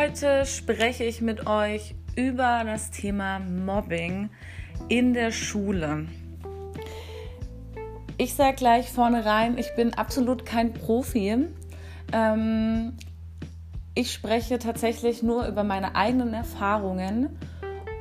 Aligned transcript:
Heute 0.00 0.46
spreche 0.46 1.02
ich 1.02 1.22
mit 1.22 1.48
euch 1.48 1.96
über 2.14 2.62
das 2.64 2.92
Thema 2.92 3.40
Mobbing 3.40 4.30
in 4.88 5.12
der 5.12 5.32
Schule. 5.32 6.06
Ich 8.16 8.34
sage 8.34 8.54
gleich 8.54 8.92
vornherein, 8.92 9.58
ich 9.58 9.74
bin 9.74 9.94
absolut 9.94 10.46
kein 10.46 10.72
Profi. 10.72 11.48
Ähm, 12.12 12.92
ich 13.96 14.12
spreche 14.12 14.60
tatsächlich 14.60 15.24
nur 15.24 15.48
über 15.48 15.64
meine 15.64 15.96
eigenen 15.96 16.32
Erfahrungen 16.32 17.36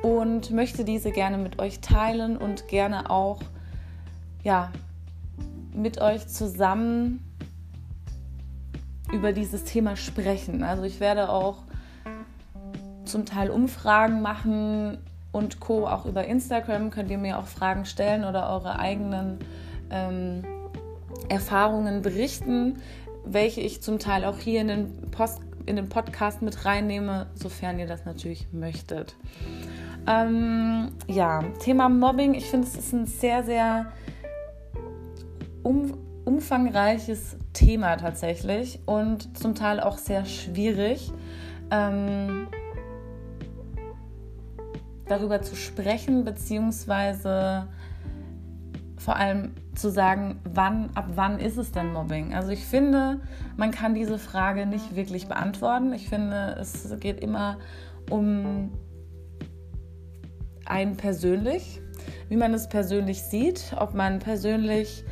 und 0.03 0.51
möchte 0.51 0.85
diese 0.85 1.09
gerne 1.09 1.39
mit 1.39 1.57
euch 1.57 1.79
teilen 1.79 2.37
und 2.37 2.67
gerne 2.67 3.09
auch 3.09 3.41
ja, 4.43 4.71
mit 5.73 5.99
euch 5.99 6.27
zusammen 6.27 7.23
über 9.11 9.33
dieses 9.33 9.63
Thema 9.63 9.95
sprechen. 9.95 10.61
Also 10.61 10.83
ich 10.83 10.99
werde 10.99 11.29
auch 11.29 11.66
zum 13.07 13.25
Teil 13.25 13.49
Umfragen 13.49 14.21
machen 14.21 14.97
und 15.31 15.59
Co. 15.59 15.87
Auch 15.87 16.05
über 16.05 16.25
Instagram 16.25 16.89
könnt 16.89 17.11
ihr 17.11 17.17
mir 17.17 17.39
auch 17.39 17.47
Fragen 17.47 17.85
stellen 17.85 18.23
oder 18.23 18.49
eure 18.49 18.79
eigenen 18.79 19.39
ähm, 19.89 20.43
Erfahrungen 21.29 22.01
berichten, 22.01 22.79
welche 23.25 23.61
ich 23.61 23.81
zum 23.81 23.99
Teil 23.99 24.25
auch 24.25 24.37
hier 24.37 24.61
in 24.61 24.67
den, 24.67 25.11
Post, 25.11 25.39
in 25.65 25.75
den 25.75 25.89
Podcast 25.89 26.41
mit 26.41 26.65
reinnehme, 26.65 27.27
sofern 27.35 27.79
ihr 27.79 27.87
das 27.87 28.05
natürlich 28.05 28.51
möchtet. 28.51 29.15
Ähm, 30.07 30.89
ja, 31.07 31.43
Thema 31.59 31.89
Mobbing. 31.89 32.33
Ich 32.33 32.45
finde, 32.45 32.67
es 32.67 32.75
ist 32.75 32.93
ein 32.93 33.05
sehr, 33.05 33.43
sehr 33.43 33.91
um, 35.63 35.97
umfangreiches 36.23 37.35
Thema 37.51 37.97
tatsächlich 37.97 38.79
und 38.85 39.37
zum 39.37 39.53
Teil 39.53 39.81
auch 39.81 39.97
sehr 39.97 40.25
schwierig. 40.25 41.11
Ähm, 41.71 42.47
darüber 45.07 45.41
zu 45.41 45.55
sprechen, 45.55 46.23
beziehungsweise 46.23 47.67
vor 48.97 49.15
allem 49.15 49.51
zu 49.75 49.89
sagen, 49.89 50.39
wann, 50.43 50.89
ab 50.95 51.05
wann 51.15 51.39
ist 51.39 51.57
es 51.57 51.71
denn 51.71 51.93
Mobbing? 51.93 52.33
Also 52.33 52.49
ich 52.49 52.65
finde, 52.65 53.21
man 53.55 53.71
kann 53.71 53.93
diese 53.93 54.17
Frage 54.17 54.65
nicht 54.65 54.95
wirklich 54.95 55.27
beantworten. 55.27 55.93
Ich 55.93 56.09
finde, 56.09 56.57
es 56.59 56.93
geht 56.99 57.21
immer 57.21 57.57
um 58.09 58.71
einen 60.65 60.97
persönlich, 60.97 61.79
wie 62.27 62.35
man 62.35 62.53
es 62.53 62.67
persönlich 62.67 63.21
sieht, 63.21 63.73
ob 63.77 63.93
man 63.93 64.19
persönlich 64.19 65.05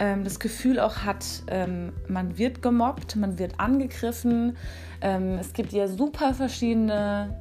ähm, 0.00 0.24
das 0.24 0.40
Gefühl 0.40 0.80
auch 0.80 0.98
hat, 0.98 1.24
ähm, 1.48 1.92
man 2.08 2.38
wird 2.38 2.62
gemobbt, 2.62 3.16
man 3.16 3.38
wird 3.38 3.60
angegriffen. 3.60 4.56
Ähm, 5.02 5.38
es 5.38 5.52
gibt 5.52 5.72
ja 5.72 5.86
super 5.86 6.34
verschiedene 6.34 7.36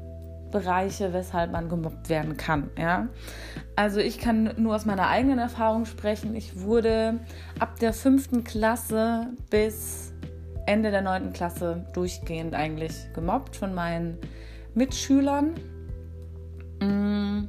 Bereiche, 0.52 1.14
weshalb 1.14 1.52
man 1.52 1.70
gemobbt 1.70 2.10
werden 2.10 2.38
kann. 2.38 2.70
Ja? 2.78 3.08
Also 3.76 4.00
ich 4.00 4.20
kann 4.20 4.54
nur 4.58 4.76
aus 4.76 4.86
meiner 4.86 5.08
eigenen 5.08 5.40
Erfahrung 5.40 5.86
sprechen. 5.86 6.36
Ich 6.36 6.62
wurde 6.62 7.20
ab 7.60 7.80
der 7.80 7.94
fünften 7.94 8.44
Klasse 8.44 9.28
bis 9.50 10.14
Ende 10.66 10.92
der 10.92 11.02
neunten 11.02 11.34
Klasse 11.34 11.86
durchgehend 11.94 12.54
eigentlich 12.54 12.94
gemobbt 13.14 13.56
von 13.56 13.74
meinen 13.74 14.18
Mitschülern. 14.76 15.56
Mm. 16.82 17.48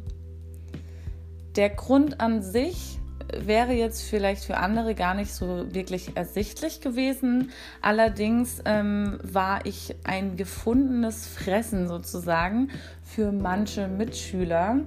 Der 1.57 1.71
Grund 1.71 2.21
an 2.21 2.43
sich 2.43 3.00
wäre 3.39 3.73
jetzt 3.73 4.03
vielleicht 4.03 4.45
für 4.45 4.57
andere 4.57 4.95
gar 4.95 5.15
nicht 5.15 5.33
so 5.33 5.67
wirklich 5.73 6.17
ersichtlich 6.17 6.81
gewesen. 6.81 7.51
Allerdings 7.83 8.63
ähm, 8.65 9.19
war 9.23 9.65
ich 9.67 9.97
ein 10.05 10.37
gefundenes 10.37 11.27
Fressen 11.27 11.89
sozusagen 11.89 12.71
für 13.03 13.33
manche 13.33 13.89
Mitschüler. 13.89 14.81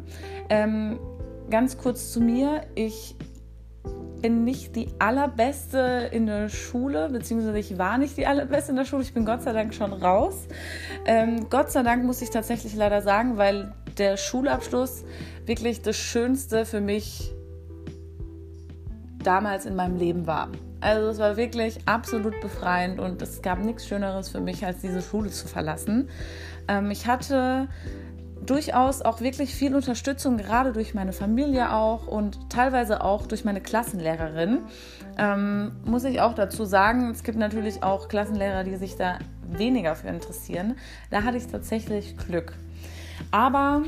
Ähm, 0.50 1.00
ganz 1.50 1.78
kurz 1.78 2.12
zu 2.12 2.22
mir. 2.22 2.62
Ich 2.76 3.16
bin 4.22 4.46
nicht 4.46 4.78
die 4.78 4.88
allerbeste 5.00 6.10
in 6.14 6.28
der 6.28 6.48
Schule, 6.48 7.10
beziehungsweise 7.10 7.60
ich 7.60 7.78
war 7.78 7.98
nicht 7.98 8.16
die 8.16 8.26
allerbeste 8.26 8.72
in 8.72 8.78
der 8.78 8.86
Schule. 8.86 9.04
Ich 9.04 9.14
bin 9.14 9.26
Gott 9.26 9.42
sei 9.44 9.52
Dank 9.52 9.74
schon 9.74 9.92
raus. 9.92 10.48
Ähm, 11.06 11.48
Gott 11.50 11.72
sei 11.72 11.84
Dank 11.84 12.06
muss 12.06 12.22
ich 12.22 12.30
tatsächlich 12.30 12.74
leider 12.74 13.02
sagen, 13.02 13.38
weil 13.38 13.74
der 13.98 14.16
Schulabschluss 14.16 15.04
wirklich 15.46 15.82
das 15.82 15.98
Schönste 15.98 16.66
für 16.66 16.80
mich 16.80 17.34
damals 19.24 19.66
in 19.66 19.76
meinem 19.76 19.98
Leben 19.98 20.28
war. 20.28 20.50
Also 20.82 21.08
es 21.08 21.18
war 21.18 21.38
wirklich 21.38 21.80
absolut 21.86 22.40
befreiend 22.42 23.00
und 23.00 23.22
es 23.22 23.42
gab 23.42 23.60
nichts 23.60 23.88
Schöneres 23.88 24.30
für 24.30 24.42
mich, 24.42 24.66
als 24.66 24.80
diese 24.80 25.02
Schule 25.02 25.30
zu 25.30 25.48
verlassen. 25.48 26.10
Ähm, 26.68 26.92
ich 26.92 27.08
hatte 27.08 27.68
durchaus 28.46 29.02
auch 29.02 29.22
wirklich 29.22 29.56
viel 29.56 29.76
Unterstützung, 29.76 30.38
gerade 30.38 30.74
durch 30.74 30.94
meine 30.94 31.14
Familie 31.14 31.72
auch 31.72 32.08
und 32.08 32.50
teilweise 32.50 33.04
auch 33.04 33.26
durch 33.26 33.46
meine 33.46 33.62
Klassenlehrerin. 33.62 34.60
Ähm, 35.18 35.72
muss 35.86 36.04
ich 36.04 36.22
auch 36.22 36.34
dazu 36.34 36.66
sagen, 36.66 37.10
es 37.12 37.24
gibt 37.24 37.38
natürlich 37.38 37.84
auch 37.84 38.08
Klassenlehrer, 38.08 38.64
die 38.64 38.76
sich 38.76 38.96
da 38.96 39.20
weniger 39.48 39.96
für 39.96 40.08
interessieren. 40.08 40.76
Da 41.12 41.24
hatte 41.24 41.38
ich 41.38 41.48
tatsächlich 41.48 42.18
Glück. 42.18 42.54
Aber 43.32 43.84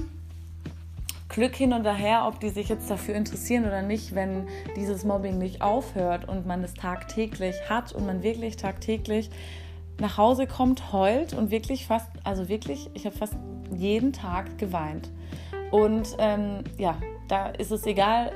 Glück 1.36 1.54
hin 1.54 1.74
und 1.74 1.86
her, 1.86 2.24
ob 2.28 2.40
die 2.40 2.48
sich 2.48 2.70
jetzt 2.70 2.90
dafür 2.90 3.14
interessieren 3.14 3.66
oder 3.66 3.82
nicht, 3.82 4.16
wenn 4.16 4.48
dieses 4.78 5.04
Mobbing 5.04 5.38
nicht 5.38 5.62
aufhört 5.62 6.30
und 6.30 6.46
man 6.46 6.64
es 6.64 6.74
tagtäglich 6.74 7.58
hat 7.70 7.92
und 7.92 8.06
man 8.06 8.24
wirklich 8.24 8.56
tagtäglich 8.56 9.30
nach 10.00 10.18
Hause 10.18 10.48
kommt, 10.48 10.94
heult 10.94 11.34
und 11.34 11.52
wirklich 11.52 11.88
fast, 11.88 12.10
also 12.24 12.48
wirklich, 12.48 12.90
ich 12.94 13.06
habe 13.06 13.18
fast 13.18 13.36
jeden 13.76 14.14
Tag 14.14 14.58
geweint. 14.58 15.12
Und 15.72 16.16
ähm, 16.20 16.64
ja, 16.78 16.98
da 17.28 17.50
ist 17.50 17.72
es 17.72 17.86
egal, 17.86 18.32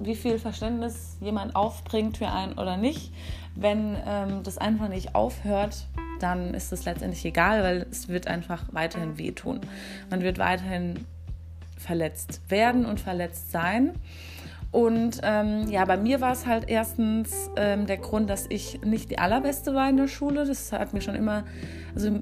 wie 0.00 0.14
viel 0.14 0.38
Verständnis 0.38 1.18
jemand 1.20 1.54
aufbringt 1.54 2.16
für 2.16 2.28
einen 2.28 2.54
oder 2.54 2.78
nicht. 2.78 3.12
Wenn 3.56 3.94
ähm, 4.06 4.42
das 4.42 4.56
einfach 4.56 4.88
nicht 4.88 5.14
aufhört, 5.14 5.86
dann 6.18 6.54
ist 6.54 6.72
es 6.72 6.86
letztendlich 6.86 7.26
egal, 7.26 7.62
weil 7.62 7.86
es 7.90 8.08
wird 8.08 8.26
einfach 8.26 8.64
weiterhin 8.72 9.18
wehtun. 9.18 9.60
Man 10.08 10.22
wird 10.22 10.38
weiterhin 10.38 11.04
verletzt 11.82 12.40
werden 12.48 12.86
und 12.86 13.00
verletzt 13.00 13.50
sein. 13.50 13.92
Und 14.70 15.20
ähm, 15.22 15.68
ja, 15.68 15.84
bei 15.84 15.98
mir 15.98 16.22
war 16.22 16.32
es 16.32 16.46
halt 16.46 16.64
erstens 16.68 17.50
ähm, 17.56 17.86
der 17.86 17.98
Grund, 17.98 18.30
dass 18.30 18.46
ich 18.48 18.80
nicht 18.82 19.10
die 19.10 19.18
allerbeste 19.18 19.74
war 19.74 19.88
in 19.90 19.98
der 19.98 20.08
Schule. 20.08 20.46
Das 20.46 20.72
hat 20.72 20.94
mir 20.94 21.02
schon 21.02 21.14
immer, 21.14 21.44
also 21.94 22.20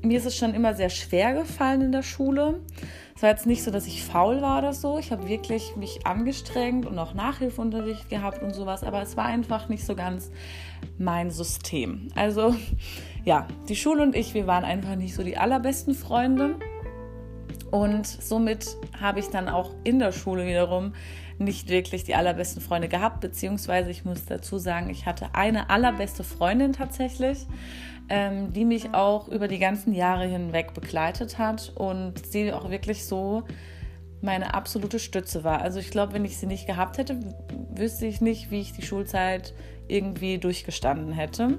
mir 0.00 0.18
ist 0.18 0.24
es 0.24 0.36
schon 0.36 0.54
immer 0.54 0.74
sehr 0.74 0.88
schwer 0.88 1.34
gefallen 1.34 1.82
in 1.82 1.92
der 1.92 2.02
Schule. 2.02 2.60
Es 3.14 3.22
war 3.22 3.28
jetzt 3.28 3.46
nicht 3.46 3.62
so, 3.62 3.70
dass 3.70 3.86
ich 3.86 4.02
faul 4.02 4.40
war 4.40 4.58
oder 4.58 4.72
so. 4.72 4.98
Ich 4.98 5.12
habe 5.12 5.28
wirklich 5.28 5.76
mich 5.76 6.06
angestrengt 6.06 6.86
und 6.86 6.98
auch 6.98 7.12
Nachhilfeunterricht 7.12 8.08
gehabt 8.08 8.42
und 8.42 8.54
sowas, 8.54 8.84
aber 8.84 9.02
es 9.02 9.18
war 9.18 9.26
einfach 9.26 9.68
nicht 9.68 9.84
so 9.84 9.94
ganz 9.94 10.30
mein 10.98 11.30
System. 11.30 12.08
Also 12.14 12.56
ja, 13.24 13.46
die 13.68 13.76
Schule 13.76 14.02
und 14.02 14.16
ich, 14.16 14.32
wir 14.32 14.46
waren 14.46 14.64
einfach 14.64 14.96
nicht 14.96 15.14
so 15.14 15.22
die 15.22 15.36
allerbesten 15.36 15.94
Freunde. 15.94 16.56
Und 17.72 18.06
somit 18.06 18.76
habe 19.00 19.18
ich 19.18 19.30
dann 19.30 19.48
auch 19.48 19.70
in 19.82 19.98
der 19.98 20.12
Schule 20.12 20.46
wiederum 20.46 20.92
nicht 21.38 21.70
wirklich 21.70 22.04
die 22.04 22.14
allerbesten 22.14 22.60
Freunde 22.60 22.86
gehabt, 22.86 23.20
beziehungsweise 23.20 23.90
ich 23.90 24.04
muss 24.04 24.26
dazu 24.26 24.58
sagen, 24.58 24.90
ich 24.90 25.06
hatte 25.06 25.34
eine 25.34 25.70
allerbeste 25.70 26.22
Freundin 26.22 26.74
tatsächlich, 26.74 27.46
ähm, 28.10 28.52
die 28.52 28.66
mich 28.66 28.92
auch 28.92 29.26
über 29.28 29.48
die 29.48 29.58
ganzen 29.58 29.94
Jahre 29.94 30.26
hinweg 30.26 30.74
begleitet 30.74 31.38
hat 31.38 31.72
und 31.74 32.26
sie 32.26 32.52
auch 32.52 32.68
wirklich 32.68 33.06
so 33.06 33.44
meine 34.20 34.52
absolute 34.52 34.98
Stütze 34.98 35.42
war. 35.42 35.62
Also 35.62 35.80
ich 35.80 35.90
glaube, 35.90 36.12
wenn 36.12 36.26
ich 36.26 36.36
sie 36.36 36.46
nicht 36.46 36.66
gehabt 36.66 36.98
hätte, 36.98 37.18
wüsste 37.74 38.04
ich 38.04 38.20
nicht, 38.20 38.50
wie 38.50 38.60
ich 38.60 38.74
die 38.74 38.82
Schulzeit 38.82 39.54
irgendwie 39.88 40.38
durchgestanden 40.38 41.12
hätte. 41.12 41.58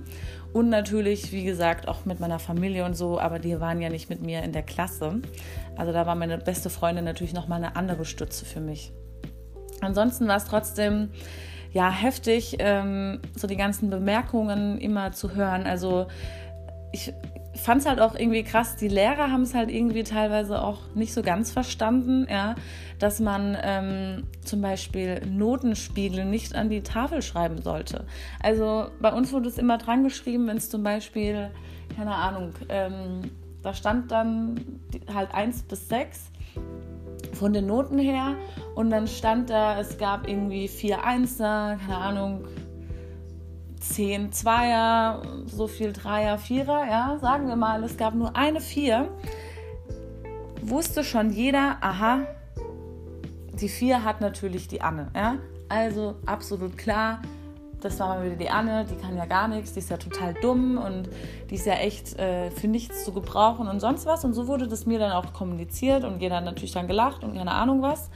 Und 0.53 0.69
natürlich, 0.69 1.31
wie 1.31 1.43
gesagt, 1.43 1.87
auch 1.87 2.05
mit 2.05 2.19
meiner 2.19 2.39
Familie 2.39 2.85
und 2.85 2.93
so, 2.95 3.19
aber 3.19 3.39
die 3.39 3.59
waren 3.59 3.81
ja 3.81 3.89
nicht 3.89 4.09
mit 4.09 4.21
mir 4.21 4.43
in 4.43 4.51
der 4.53 4.63
Klasse. 4.63 5.21
Also 5.75 5.91
da 5.91 6.05
war 6.05 6.15
meine 6.15 6.37
beste 6.37 6.69
Freundin 6.69 7.05
natürlich 7.05 7.33
nochmal 7.33 7.63
eine 7.63 7.75
andere 7.75 8.05
Stütze 8.05 8.45
für 8.45 8.59
mich. 8.59 8.91
Ansonsten 9.81 10.27
war 10.27 10.37
es 10.37 10.45
trotzdem 10.45 11.09
ja 11.71 11.89
heftig, 11.89 12.57
ähm, 12.59 13.19
so 13.35 13.47
die 13.47 13.57
ganzen 13.57 13.89
Bemerkungen 13.89 14.79
immer 14.79 15.11
zu 15.11 15.35
hören. 15.35 15.65
Also 15.65 16.07
ich 16.91 17.11
fand 17.55 17.81
es 17.81 17.87
halt 17.87 17.99
auch 17.99 18.15
irgendwie 18.15 18.43
krass, 18.43 18.75
die 18.75 18.87
Lehrer 18.87 19.31
haben 19.31 19.43
es 19.43 19.53
halt 19.53 19.69
irgendwie 19.69 20.03
teilweise 20.03 20.61
auch 20.61 20.79
nicht 20.95 21.13
so 21.13 21.21
ganz 21.21 21.51
verstanden, 21.51 22.27
ja, 22.29 22.55
dass 22.99 23.19
man 23.19 23.57
ähm, 23.61 24.23
zum 24.43 24.61
Beispiel 24.61 25.21
Notenspiegel 25.25 26.25
nicht 26.25 26.55
an 26.55 26.69
die 26.69 26.81
Tafel 26.81 27.21
schreiben 27.21 27.61
sollte. 27.61 28.05
Also 28.41 28.87
bei 28.99 29.11
uns 29.11 29.33
wurde 29.33 29.49
es 29.49 29.57
immer 29.57 29.77
dran 29.77 30.03
geschrieben, 30.03 30.47
wenn 30.47 30.57
es 30.57 30.69
zum 30.69 30.83
Beispiel, 30.83 31.49
keine 31.95 32.15
Ahnung, 32.15 32.53
ähm, 32.69 33.31
da 33.63 33.73
stand 33.73 34.11
dann 34.11 34.55
halt 35.13 35.33
1 35.33 35.63
bis 35.63 35.89
6 35.89 36.31
von 37.33 37.53
den 37.53 37.65
Noten 37.65 37.97
her. 37.97 38.35
Und 38.75 38.89
dann 38.89 39.07
stand 39.07 39.49
da, 39.49 39.79
es 39.79 39.97
gab 39.97 40.27
irgendwie 40.27 40.67
vier 40.67 41.03
Einser, 41.03 41.77
keine 41.85 41.97
Ahnung, 41.97 42.45
zehn 43.79 44.31
Zweier, 44.31 45.21
so 45.45 45.67
viel 45.67 45.91
Dreier, 45.93 46.37
Vierer, 46.37 46.85
ja, 46.85 47.17
sagen 47.19 47.47
wir 47.47 47.55
mal, 47.55 47.83
es 47.83 47.97
gab 47.97 48.15
nur 48.15 48.35
eine 48.35 48.61
Vier, 48.61 49.09
wusste 50.61 51.03
schon 51.03 51.31
jeder, 51.31 51.77
aha, 51.81 52.21
die 53.59 53.67
Vier 53.69 54.03
hat 54.03 54.21
natürlich 54.21 54.67
die 54.67 54.81
Anne, 54.81 55.11
ja. 55.15 55.37
Also 55.69 56.15
absolut 56.25 56.77
klar, 56.77 57.21
das 57.83 57.99
war 57.99 58.09
mal 58.09 58.25
wieder 58.25 58.35
die 58.35 58.49
Anne, 58.49 58.85
die 58.85 58.95
kann 58.95 59.17
ja 59.17 59.25
gar 59.25 59.47
nichts, 59.47 59.73
die 59.73 59.79
ist 59.79 59.89
ja 59.89 59.97
total 59.97 60.33
dumm 60.35 60.77
und 60.77 61.09
die 61.49 61.55
ist 61.55 61.65
ja 61.65 61.73
echt 61.73 62.17
äh, 62.17 62.49
für 62.51 62.67
nichts 62.67 63.03
zu 63.03 63.11
gebrauchen 63.11 63.67
und 63.67 63.79
sonst 63.79 64.05
was. 64.05 64.23
Und 64.23 64.33
so 64.33 64.47
wurde 64.47 64.67
das 64.67 64.85
mir 64.85 64.99
dann 64.99 65.11
auch 65.11 65.33
kommuniziert 65.33 66.03
und 66.03 66.21
jeder 66.21 66.37
hat 66.37 66.45
natürlich 66.45 66.71
dann 66.71 66.87
gelacht 66.87 67.23
und 67.23 67.35
keine 67.35 67.51
Ahnung 67.51 67.81
was. 67.81 68.09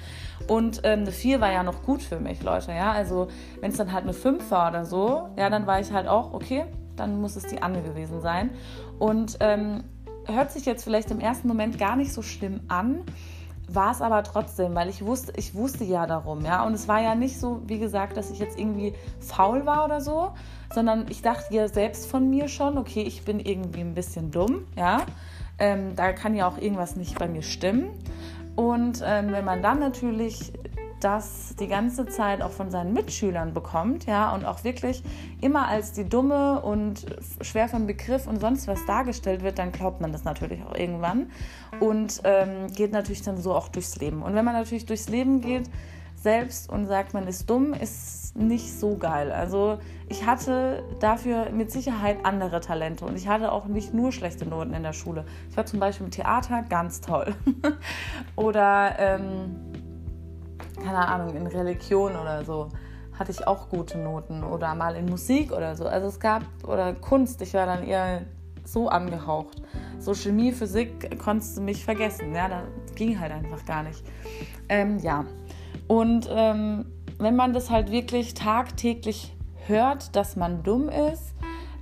Und 0.48 0.82
ähm, 0.84 1.02
eine 1.02 1.12
4 1.12 1.42
war 1.42 1.52
ja 1.52 1.64
noch 1.64 1.84
gut 1.84 2.02
für 2.02 2.20
mich, 2.20 2.42
Leute, 2.44 2.72
ja. 2.72 2.92
Also 2.92 3.28
wenn 3.60 3.72
es 3.72 3.78
dann 3.78 3.92
halt 3.92 4.04
eine 4.04 4.14
5 4.14 4.50
war 4.52 4.70
oder 4.70 4.86
so, 4.86 5.30
ja, 5.38 5.50
dann 5.50 5.68
war 5.68 5.80
ich 5.80 5.92
halt 5.92 6.08
auch, 6.08 6.34
okay, 6.34 6.66
dann 6.96 7.20
muss 7.20 7.36
es 7.36 7.44
die 7.44 7.62
Anne 7.62 7.82
gewesen 7.82 8.22
sein. 8.22 8.52
Und 9.00 9.38
ähm, 9.42 9.84
hört 10.26 10.52
sich 10.52 10.66
jetzt 10.66 10.84
vielleicht 10.84 11.12
im 11.12 11.20
ersten 11.20 11.48
Moment 11.48 11.78
gar 11.78 11.96
nicht 11.96 12.14
so 12.14 12.22
schlimm 12.22 12.62
an, 12.68 13.04
war 13.68 13.92
es 13.92 14.02
aber 14.02 14.24
trotzdem, 14.24 14.76
weil 14.76 14.90
ich 14.90 15.04
wusste, 15.06 15.34
ich 15.36 15.54
wusste 15.54 15.84
ja 15.84 16.06
darum, 16.06 16.46
ja. 16.46 16.64
Und 16.64 16.74
es 16.74 16.88
war 16.88 17.02
ja 17.02 17.16
nicht 17.16 17.40
so, 17.40 17.62
wie 17.68 17.80
gesagt, 17.80 18.16
dass 18.18 18.32
ich 18.32 18.40
jetzt 18.40 18.58
irgendwie 18.58 18.94
faul 19.20 19.66
war 19.66 19.86
oder 19.86 20.02
so, 20.02 20.32
sondern 20.74 21.06
ich 21.10 21.22
dachte 21.22 21.54
ja 21.54 21.68
selbst 21.68 22.10
von 22.10 22.30
mir 22.30 22.48
schon, 22.48 22.78
okay, 22.78 23.02
ich 23.02 23.24
bin 23.24 23.40
irgendwie 23.40 23.82
ein 23.82 23.94
bisschen 23.94 24.32
dumm, 24.32 24.66
ja. 24.76 25.02
Ähm, 25.60 25.96
da 25.96 26.14
kann 26.14 26.36
ja 26.36 26.48
auch 26.48 26.58
irgendwas 26.58 26.96
nicht 26.96 27.18
bei 27.18 27.28
mir 27.28 27.42
stimmen. 27.42 27.90
Und 28.56 29.04
ähm, 29.06 29.32
wenn 29.32 29.46
man 29.46 29.62
dann 29.62 29.80
natürlich 29.80 30.54
das 31.00 31.56
die 31.60 31.68
ganze 31.68 32.08
Zeit 32.08 32.42
auch 32.42 32.52
von 32.52 32.72
seinen 32.72 32.94
Mitschülern 32.94 33.54
bekommt, 33.54 34.06
ja, 34.06 34.34
und 34.34 34.46
auch 34.46 34.64
wirklich 34.64 35.04
immer 35.42 35.68
als 35.68 35.92
die 35.92 36.08
dumme 36.08 36.62
und 36.62 37.06
schwer 37.42 37.70
vom 37.70 37.88
Begriff 37.88 38.28
und 38.28 38.40
sonst 38.40 38.68
was 38.68 38.86
dargestellt 38.86 39.44
wird, 39.44 39.60
dann 39.60 39.72
glaubt 39.72 40.02
man 40.02 40.12
das 40.12 40.24
natürlich 40.24 40.64
auch 40.64 40.76
irgendwann 40.76 41.32
und 41.80 42.22
ähm, 42.24 42.68
geht 42.74 42.92
natürlich 42.92 43.22
dann 43.22 43.38
so 43.38 43.54
auch 43.54 43.68
durchs 43.68 43.98
Leben. 43.98 44.22
Und 44.24 44.34
wenn 44.34 44.46
man 44.46 44.56
natürlich 44.56 44.86
durchs 44.86 45.10
Leben 45.10 45.42
geht, 45.42 45.70
selbst 46.18 46.70
und 46.70 46.88
sagt, 46.88 47.14
man 47.14 47.28
ist 47.28 47.50
dumm, 47.50 47.74
ist 47.74 48.36
nicht 48.36 48.74
so 48.80 48.98
geil. 48.98 49.32
Also 49.32 49.80
ich 50.10 50.26
hatte 50.26 50.84
dafür 51.00 51.52
mit 51.52 51.72
Sicherheit 51.72 52.26
andere 52.26 52.60
Talente 52.60 53.06
und 53.06 53.16
ich 53.16 53.28
hatte 53.28 53.52
auch 53.52 53.68
nicht 53.68 53.94
nur 53.94 54.12
schlechte 54.12 54.46
Noten 54.46 54.74
in 54.74 54.84
der 54.84 54.94
Schule. 54.94 55.26
Ich 55.50 55.58
war 55.58 55.66
zum 55.66 55.80
Beispiel 55.80 56.06
im 56.06 56.12
Theater 56.12 56.64
ganz 56.68 57.02
toll. 57.02 57.36
Oder 58.36 58.96
ähm, 58.98 59.56
keine 60.84 61.08
Ahnung, 61.08 61.36
in 61.36 61.48
Religion 61.48 62.16
oder 62.16 62.44
so 62.44 62.70
hatte 63.18 63.32
ich 63.32 63.48
auch 63.48 63.70
gute 63.70 63.98
Noten 63.98 64.44
oder 64.44 64.76
mal 64.76 64.96
in 64.96 65.06
Musik 65.06 65.52
oder 65.52 65.76
so. 65.76 65.86
Also 65.88 66.08
es 66.08 66.20
gab, 66.20 66.44
oder 66.68 66.94
Kunst, 66.94 67.42
ich 67.42 67.54
war 67.54 67.66
dann 67.66 67.84
eher 67.84 68.22
so 68.64 68.90
angehaucht. 68.90 69.62
So 70.00 70.14
Chemie, 70.14 70.52
Physik 70.52 71.18
konntest 71.20 71.58
du 71.58 71.62
mich 71.62 71.84
vergessen. 71.84 72.34
Ja, 72.36 72.48
das 72.48 72.96
ging 72.96 73.20
halt 73.20 73.32
einfach 73.32 73.66
gar 73.66 73.84
nicht. 73.84 74.04
Ähm, 74.70 75.00
ja, 75.00 75.26
und 75.88 76.30
ähm, 76.30 76.86
wenn 77.18 77.36
man 77.36 77.54
das 77.54 77.70
halt 77.70 77.92
wirklich 77.92 78.34
tagtäglich 78.34 79.34
hört, 79.66 80.16
dass 80.16 80.36
man 80.36 80.64
dumm 80.64 80.90
ist, 80.90 81.34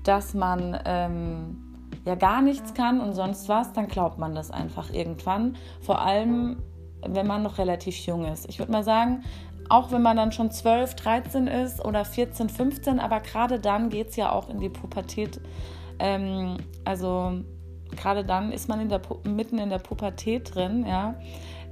dass 0.03 0.33
man 0.33 0.79
ähm, 0.85 1.57
ja 2.05 2.15
gar 2.15 2.41
nichts 2.41 2.73
kann 2.73 3.01
und 3.01 3.13
sonst 3.13 3.49
was, 3.49 3.73
dann 3.73 3.87
glaubt 3.87 4.19
man 4.19 4.35
das 4.35 4.51
einfach 4.51 4.93
irgendwann. 4.93 5.57
Vor 5.81 6.01
allem, 6.01 6.57
wenn 7.09 7.27
man 7.27 7.43
noch 7.43 7.57
relativ 7.57 7.97
jung 8.05 8.25
ist. 8.25 8.47
Ich 8.49 8.59
würde 8.59 8.71
mal 8.71 8.83
sagen, 8.83 9.23
auch 9.69 9.91
wenn 9.91 10.01
man 10.01 10.17
dann 10.17 10.31
schon 10.31 10.51
12, 10.51 10.95
13 10.95 11.47
ist 11.47 11.83
oder 11.83 12.05
14, 12.05 12.49
15, 12.49 12.99
aber 12.99 13.19
gerade 13.19 13.59
dann 13.59 13.89
geht 13.89 14.09
es 14.09 14.15
ja 14.15 14.31
auch 14.31 14.49
in 14.49 14.59
die 14.59 14.69
Pubertät. 14.69 15.39
Ähm, 15.99 16.57
also 16.83 17.39
gerade 17.95 18.23
dann 18.23 18.51
ist 18.51 18.67
man 18.69 18.81
in 18.81 18.89
der, 18.89 19.01
mitten 19.23 19.57
in 19.57 19.69
der 19.69 19.79
Pubertät 19.79 20.53
drin, 20.53 20.85
ja, 20.87 21.15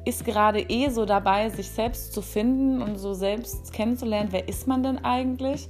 ist 0.05 0.25
gerade 0.25 0.59
eh 0.59 0.89
so 0.89 1.05
dabei, 1.05 1.49
sich 1.49 1.69
selbst 1.69 2.13
zu 2.13 2.21
finden 2.21 2.81
und 2.81 2.97
so 2.97 3.13
selbst 3.13 3.71
kennenzulernen, 3.71 4.29
wer 4.31 4.47
ist 4.49 4.67
man 4.67 4.83
denn 4.83 5.03
eigentlich? 5.03 5.69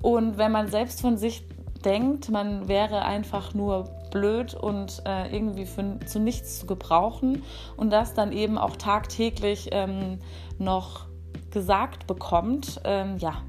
Und 0.00 0.38
wenn 0.38 0.52
man 0.52 0.68
selbst 0.68 1.00
von 1.00 1.16
sich 1.16 1.44
denkt, 1.84 2.30
man 2.30 2.68
wäre 2.68 3.04
einfach 3.04 3.52
nur 3.52 3.90
blöd 4.14 4.54
und 4.54 5.02
äh, 5.04 5.36
irgendwie 5.36 5.66
für, 5.66 5.98
zu 6.06 6.18
nichts 6.18 6.60
zu 6.60 6.66
gebrauchen 6.66 7.42
und 7.76 7.90
das 7.90 8.14
dann 8.14 8.32
eben 8.32 8.56
auch 8.56 8.76
tagtäglich 8.76 9.68
ähm, 9.72 10.20
noch 10.58 11.08
gesagt 11.50 12.06
bekommt, 12.06 12.80
ähm, 12.84 13.18
ja, 13.18 13.42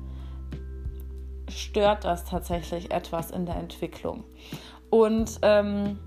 stört 1.50 2.04
das 2.04 2.26
tatsächlich 2.26 2.92
etwas 2.92 3.32
in 3.32 3.46
der 3.46 3.56
Entwicklung. 3.56 4.26
Und 4.90 5.40
ähm, 5.42 6.00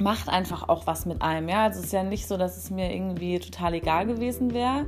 macht 0.00 0.28
einfach 0.28 0.68
auch 0.68 0.86
was 0.86 1.06
mit 1.06 1.22
einem. 1.22 1.48
Ja, 1.48 1.64
also 1.64 1.80
es 1.80 1.86
ist 1.86 1.92
ja 1.92 2.02
nicht 2.02 2.26
so, 2.26 2.36
dass 2.36 2.56
es 2.56 2.70
mir 2.70 2.94
irgendwie 2.94 3.38
total 3.38 3.74
egal 3.74 4.06
gewesen 4.06 4.52
wäre, 4.52 4.86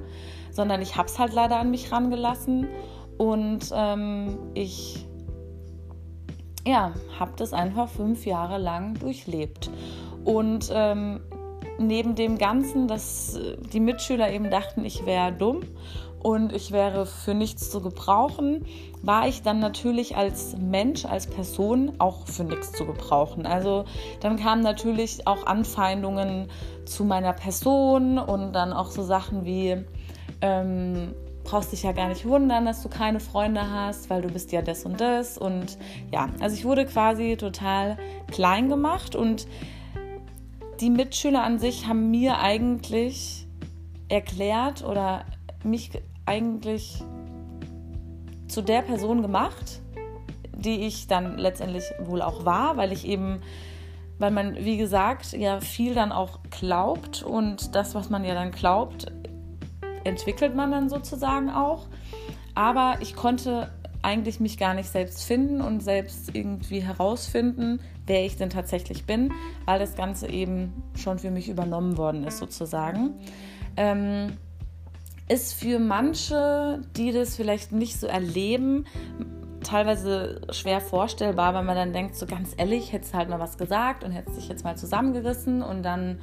sondern 0.51 0.83
ich 0.83 0.97
habe 0.97 1.09
es 1.09 1.19
halt 1.19 1.33
leider 1.33 1.59
an 1.59 1.71
mich 1.71 1.91
rangelassen 1.93 2.69
und 3.17 3.71
ähm, 3.75 4.39
ich 4.55 5.08
ja, 6.69 6.93
habe 7.19 7.33
das 7.37 7.55
einfach 7.55 7.89
fünf 7.89 8.27
Jahre 8.27 8.59
lang 8.59 8.95
durchlebt. 8.99 9.71
Und 10.25 10.71
ähm, 10.71 11.21
neben 11.79 12.15
dem 12.15 12.37
Ganzen, 12.37 12.89
dass 12.89 13.41
die 13.73 13.81
Mitschüler 13.81 14.31
eben 14.31 14.51
dachten, 14.51 14.85
ich 14.85 15.07
wäre 15.07 15.33
dumm 15.33 15.61
und 16.21 16.53
ich 16.53 16.71
wäre 16.71 17.07
für 17.07 17.33
nichts 17.33 17.71
zu 17.71 17.81
gebrauchen, 17.81 18.67
war 19.01 19.27
ich 19.29 19.41
dann 19.41 19.61
natürlich 19.61 20.17
als 20.17 20.59
Mensch, 20.59 21.07
als 21.07 21.27
Person 21.27 21.93
auch 21.99 22.27
für 22.27 22.45
nichts 22.45 22.73
zu 22.73 22.85
gebrauchen. 22.85 23.47
Also 23.47 23.87
dann 24.21 24.37
kamen 24.37 24.63
natürlich 24.63 25.27
auch 25.27 25.47
Anfeindungen 25.47 26.49
zu 26.85 27.05
meiner 27.05 27.33
Person 27.33 28.19
und 28.19 28.53
dann 28.53 28.75
auch 28.75 28.91
so 28.91 29.03
Sachen 29.03 29.47
wie, 29.47 29.85
ähm, 30.43 31.15
brauchst 31.49 31.73
dich 31.73 31.83
ja 31.83 31.93
gar 31.93 32.09
nicht 32.09 32.27
wundern, 32.27 32.67
dass 32.67 32.83
du 32.83 32.91
keine 32.91 33.21
Freunde 33.21 33.71
hast, 33.71 34.11
weil 34.11 34.21
du 34.21 34.29
bist 34.29 34.53
ja 34.53 34.61
das 34.61 34.85
und 34.85 35.01
das. 35.01 35.39
Und 35.39 35.79
ja, 36.13 36.29
also 36.41 36.55
ich 36.55 36.65
wurde 36.65 36.85
quasi 36.85 37.37
total 37.39 37.97
klein 38.31 38.69
gemacht 38.69 39.17
und 39.17 39.47
die 40.81 40.91
Mitschüler 40.91 41.43
an 41.43 41.59
sich 41.59 41.87
haben 41.87 42.11
mir 42.11 42.39
eigentlich 42.39 43.47
erklärt 44.09 44.85
oder 44.85 45.25
mich 45.65 45.91
eigentlich 46.27 47.03
zu 48.47 48.61
der 48.61 48.83
Person 48.83 49.23
gemacht, 49.23 49.81
die 50.55 50.87
ich 50.87 51.07
dann 51.07 51.39
letztendlich 51.39 51.85
wohl 52.01 52.21
auch 52.21 52.45
war, 52.45 52.77
weil 52.77 52.93
ich 52.93 53.07
eben, 53.07 53.41
weil 54.19 54.31
man, 54.31 54.55
wie 54.57 54.77
gesagt, 54.77 55.33
ja 55.33 55.61
viel 55.61 55.95
dann 55.95 56.13
auch 56.13 56.41
glaubt 56.51 57.23
und 57.23 57.75
das, 57.75 57.95
was 57.95 58.11
man 58.11 58.25
ja 58.25 58.35
dann 58.35 58.51
glaubt, 58.51 59.11
entwickelt 60.05 60.55
man 60.55 60.71
dann 60.71 60.89
sozusagen 60.89 61.51
auch. 61.51 61.87
Aber 62.55 62.97
ich 63.01 63.15
konnte 63.15 63.71
eigentlich 64.03 64.41
mich 64.41 64.59
gar 64.59 64.75
nicht 64.75 64.89
selbst 64.89 65.25
finden 65.25 65.61
und 65.61 65.81
selbst 65.81 66.35
irgendwie 66.35 66.81
herausfinden, 66.81 67.81
wer 68.07 68.25
ich 68.25 68.37
denn 68.37 68.51
tatsächlich 68.51 69.05
bin, 69.05 69.33
weil 69.65 69.79
das 69.79 69.97
Ganze 69.97 70.29
eben 70.29 70.83
schon 70.95 71.19
für 71.19 71.31
mich 71.31 71.49
übernommen 71.49 71.97
worden 71.97 72.25
ist 72.25 72.39
sozusagen. 72.39 73.15
Ähm, 73.77 74.33
ist 75.29 75.55
für 75.55 75.79
manche, 75.79 76.81
die 76.97 77.13
das 77.13 77.37
vielleicht 77.37 77.73
nicht 77.73 78.01
so 78.01 78.07
erleben, 78.07 78.87
teilweise 79.63 80.41
schwer 80.51 80.81
vorstellbar, 80.81 81.55
weil 81.55 81.65
man 81.65 81.77
dann 81.77 81.93
denkt, 81.93 82.17
so 82.17 82.27
ganz 82.27 82.55
ehrlich, 82.57 82.93
hättest 82.93 83.13
du 83.13 83.19
halt 83.19 83.29
mal 83.29 83.41
was 83.41 83.59
gesagt 83.59 84.05
und 84.05 84.13
hättest 84.13 84.39
dich 84.39 84.49
jetzt 84.49 84.65
mal 84.65 84.77
zusammengerissen 84.77 85.63
und 85.63 85.83
dann 85.83 86.21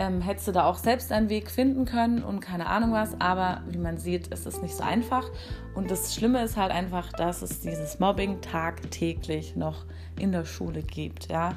ähm, 0.00 0.22
hättest 0.22 0.48
du 0.48 0.52
da 0.52 0.64
auch 0.64 0.78
selbst 0.78 1.12
einen 1.12 1.28
Weg 1.28 1.50
finden 1.50 1.84
können 1.84 2.22
und 2.24 2.40
keine 2.40 2.66
Ahnung 2.66 2.92
was. 2.92 3.20
Aber 3.20 3.60
wie 3.68 3.76
man 3.76 3.98
sieht, 3.98 4.28
ist 4.28 4.46
es 4.46 4.62
nicht 4.62 4.74
so 4.74 4.82
einfach. 4.82 5.30
Und 5.74 5.90
das 5.90 6.14
Schlimme 6.14 6.42
ist 6.42 6.56
halt 6.56 6.72
einfach, 6.72 7.12
dass 7.12 7.42
es 7.42 7.60
dieses 7.60 8.00
Mobbing 8.00 8.40
tagtäglich 8.40 9.56
noch 9.56 9.84
in 10.18 10.32
der 10.32 10.46
Schule 10.46 10.82
gibt. 10.82 11.30
Ja? 11.30 11.52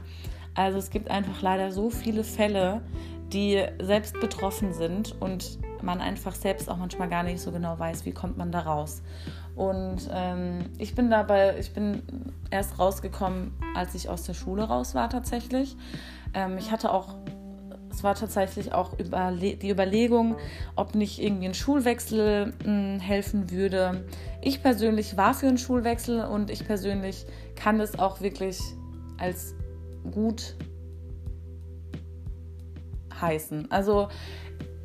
Also 0.55 0.77
es 0.77 0.89
gibt 0.89 1.09
einfach 1.09 1.41
leider 1.41 1.71
so 1.71 1.89
viele 1.89 2.25
Fälle, 2.25 2.81
die 3.31 3.63
selbst 3.81 4.19
betroffen 4.19 4.73
sind 4.73 5.15
und 5.21 5.57
man 5.81 6.01
einfach 6.01 6.35
selbst 6.35 6.69
auch 6.69 6.77
manchmal 6.77 7.07
gar 7.07 7.23
nicht 7.23 7.39
so 7.39 7.51
genau 7.51 7.79
weiß, 7.79 8.05
wie 8.05 8.11
kommt 8.11 8.37
man 8.37 8.51
da 8.51 8.59
raus. 8.59 9.01
Und 9.55 10.09
ähm, 10.11 10.65
ich 10.79 10.95
bin 10.95 11.09
dabei, 11.09 11.57
ich 11.59 11.73
bin 11.73 12.03
erst 12.51 12.77
rausgekommen, 12.77 13.53
als 13.73 13.95
ich 13.95 14.09
aus 14.09 14.23
der 14.23 14.33
Schule 14.33 14.63
raus 14.63 14.95
war 14.95 15.09
tatsächlich. 15.09 15.77
Ähm, 16.33 16.57
ich 16.57 16.71
hatte 16.71 16.91
auch 16.91 17.15
es 17.93 18.03
war 18.03 18.15
tatsächlich 18.15 18.73
auch 18.73 18.97
überle 18.97 19.55
die 19.55 19.69
Überlegung, 19.69 20.35
ob 20.75 20.95
nicht 20.95 21.21
irgendwie 21.21 21.45
ein 21.45 21.53
Schulwechsel 21.53 22.47
mh, 22.47 22.63
hm, 22.63 22.99
helfen 22.99 23.51
würde. 23.51 24.05
Ich 24.41 24.61
persönlich 24.63 25.15
war 25.15 25.33
für 25.33 25.47
einen 25.47 25.57
Schulwechsel 25.57 26.25
und 26.25 26.49
ich 26.49 26.65
persönlich 26.65 27.25
kann 27.55 27.79
es 27.79 27.99
auch 27.99 28.19
wirklich 28.21 28.59
als 29.17 29.53
gut 30.11 30.55
heißen. 33.21 33.71
Also 33.71 34.09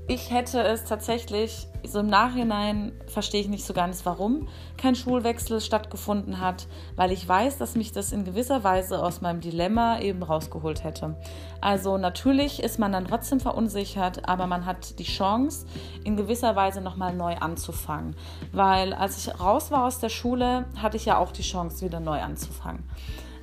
ich 0.08 0.30
hätte 0.30 0.62
es 0.62 0.84
tatsächlich, 0.84 1.68
so 1.84 2.00
im 2.00 2.06
Nachhinein 2.06 2.92
verstehe 3.08 3.42
ich 3.42 3.48
nicht 3.48 3.66
so 3.66 3.74
ganz, 3.74 4.06
warum 4.06 4.48
kein 4.78 4.94
Schulwechsel 4.94 5.60
stattgefunden 5.60 6.40
hat, 6.40 6.66
weil 6.96 7.12
ich 7.12 7.28
weiß, 7.28 7.58
dass 7.58 7.74
mich 7.74 7.92
das 7.92 8.12
in 8.12 8.24
gewisser 8.24 8.64
Weise 8.64 9.02
aus 9.02 9.20
meinem 9.20 9.42
Dilemma 9.42 10.00
eben 10.00 10.22
rausgeholt 10.22 10.82
hätte. 10.82 11.14
Also 11.60 11.98
natürlich 11.98 12.62
ist 12.62 12.78
man 12.78 12.92
dann 12.92 13.04
trotzdem 13.04 13.38
verunsichert, 13.38 14.26
aber 14.26 14.46
man 14.46 14.64
hat 14.64 14.98
die 14.98 15.04
Chance, 15.04 15.66
in 16.04 16.16
gewisser 16.16 16.56
Weise 16.56 16.80
nochmal 16.80 17.14
neu 17.14 17.36
anzufangen. 17.36 18.16
Weil 18.50 18.94
als 18.94 19.18
ich 19.18 19.38
raus 19.38 19.70
war 19.70 19.84
aus 19.84 19.98
der 20.00 20.08
Schule, 20.08 20.64
hatte 20.80 20.96
ich 20.96 21.04
ja 21.04 21.18
auch 21.18 21.32
die 21.32 21.42
Chance, 21.42 21.84
wieder 21.84 22.00
neu 22.00 22.20
anzufangen. 22.20 22.82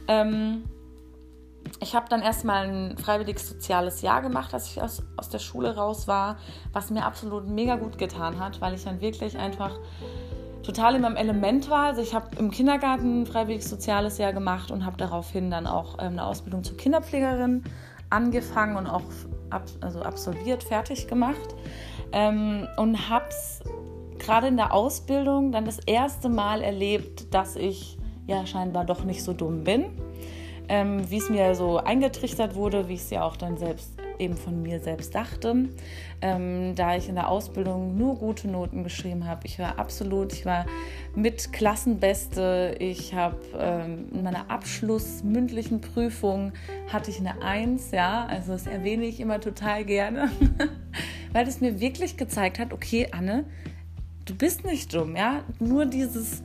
Ähm, 0.07 0.63
ich 1.79 1.95
habe 1.95 2.07
dann 2.09 2.21
erstmal 2.21 2.67
ein 2.67 2.97
freiwilliges 2.97 3.49
soziales 3.49 4.01
Jahr 4.01 4.21
gemacht, 4.21 4.53
als 4.53 4.67
ich 4.69 4.81
aus, 4.81 5.03
aus 5.17 5.29
der 5.29 5.39
Schule 5.39 5.75
raus 5.75 6.07
war, 6.07 6.37
was 6.73 6.89
mir 6.89 7.05
absolut 7.05 7.47
mega 7.47 7.75
gut 7.75 7.97
getan 7.97 8.39
hat, 8.39 8.61
weil 8.61 8.73
ich 8.73 8.83
dann 8.83 9.01
wirklich 9.01 9.37
einfach 9.37 9.71
total 10.63 10.95
in 10.95 11.01
meinem 11.01 11.15
Element 11.15 11.69
war. 11.69 11.87
Also 11.87 12.01
ich 12.01 12.15
habe 12.15 12.35
im 12.37 12.51
Kindergarten 12.51 13.21
ein 13.21 13.25
freiwilliges 13.25 13.69
soziales 13.69 14.17
Jahr 14.17 14.33
gemacht 14.33 14.71
und 14.71 14.85
habe 14.85 14.97
daraufhin 14.97 15.51
dann 15.51 15.67
auch 15.67 15.95
ähm, 15.99 16.13
eine 16.13 16.25
Ausbildung 16.25 16.63
zur 16.63 16.77
Kinderpflegerin 16.77 17.63
angefangen 18.09 18.75
und 18.77 18.87
auch 18.87 19.03
ab, 19.49 19.63
also 19.81 20.01
absolviert, 20.01 20.63
fertig 20.63 21.07
gemacht. 21.07 21.55
Ähm, 22.11 22.67
und 22.77 23.09
habe 23.09 23.25
es 23.29 23.61
gerade 24.17 24.47
in 24.47 24.57
der 24.57 24.73
Ausbildung 24.73 25.51
dann 25.51 25.65
das 25.65 25.79
erste 25.79 26.29
Mal 26.29 26.61
erlebt, 26.61 27.33
dass 27.33 27.55
ich 27.55 27.97
ja 28.27 28.45
scheinbar 28.47 28.85
doch 28.85 29.03
nicht 29.03 29.23
so 29.23 29.33
dumm 29.33 29.63
bin 29.63 29.85
ähm, 30.69 31.09
wie 31.09 31.17
es 31.17 31.29
mir 31.29 31.55
so 31.55 31.77
eingetrichtert 31.77 32.55
wurde, 32.55 32.87
wie 32.87 32.93
ich 32.93 33.01
es 33.01 33.09
ja 33.09 33.23
auch 33.23 33.37
dann 33.37 33.57
selbst 33.57 33.91
eben 34.19 34.35
von 34.37 34.61
mir 34.61 34.79
selbst 34.79 35.15
dachte, 35.15 35.69
ähm, 36.21 36.75
da 36.75 36.95
ich 36.95 37.09
in 37.09 37.15
der 37.15 37.29
Ausbildung 37.29 37.97
nur 37.97 38.15
gute 38.17 38.47
Noten 38.47 38.83
geschrieben 38.83 39.25
habe. 39.25 39.41
Ich 39.45 39.59
war 39.59 39.77
absolut, 39.79 40.33
ich 40.33 40.45
war 40.45 40.65
mit 41.15 41.53
Klassenbeste. 41.53 42.75
Ich 42.79 43.13
habe 43.13 43.37
ähm, 43.57 44.05
in 44.13 44.23
meiner 44.23 44.49
abschlussmündlichen 44.49 45.81
Prüfung 45.81 46.53
hatte 46.91 47.11
ich 47.11 47.19
eine 47.19 47.41
Eins, 47.41 47.91
ja, 47.91 48.25
also 48.25 48.53
das 48.53 48.67
erwähne 48.67 49.05
ich 49.05 49.19
immer 49.19 49.39
total 49.39 49.85
gerne, 49.85 50.31
weil 51.33 51.47
es 51.47 51.61
mir 51.61 51.79
wirklich 51.79 52.17
gezeigt 52.17 52.59
hat, 52.59 52.73
okay, 52.73 53.09
Anne, 53.11 53.45
du 54.25 54.35
bist 54.35 54.65
nicht 54.65 54.93
dumm, 54.93 55.15
ja, 55.15 55.43
nur 55.59 55.85
dieses 55.85 56.41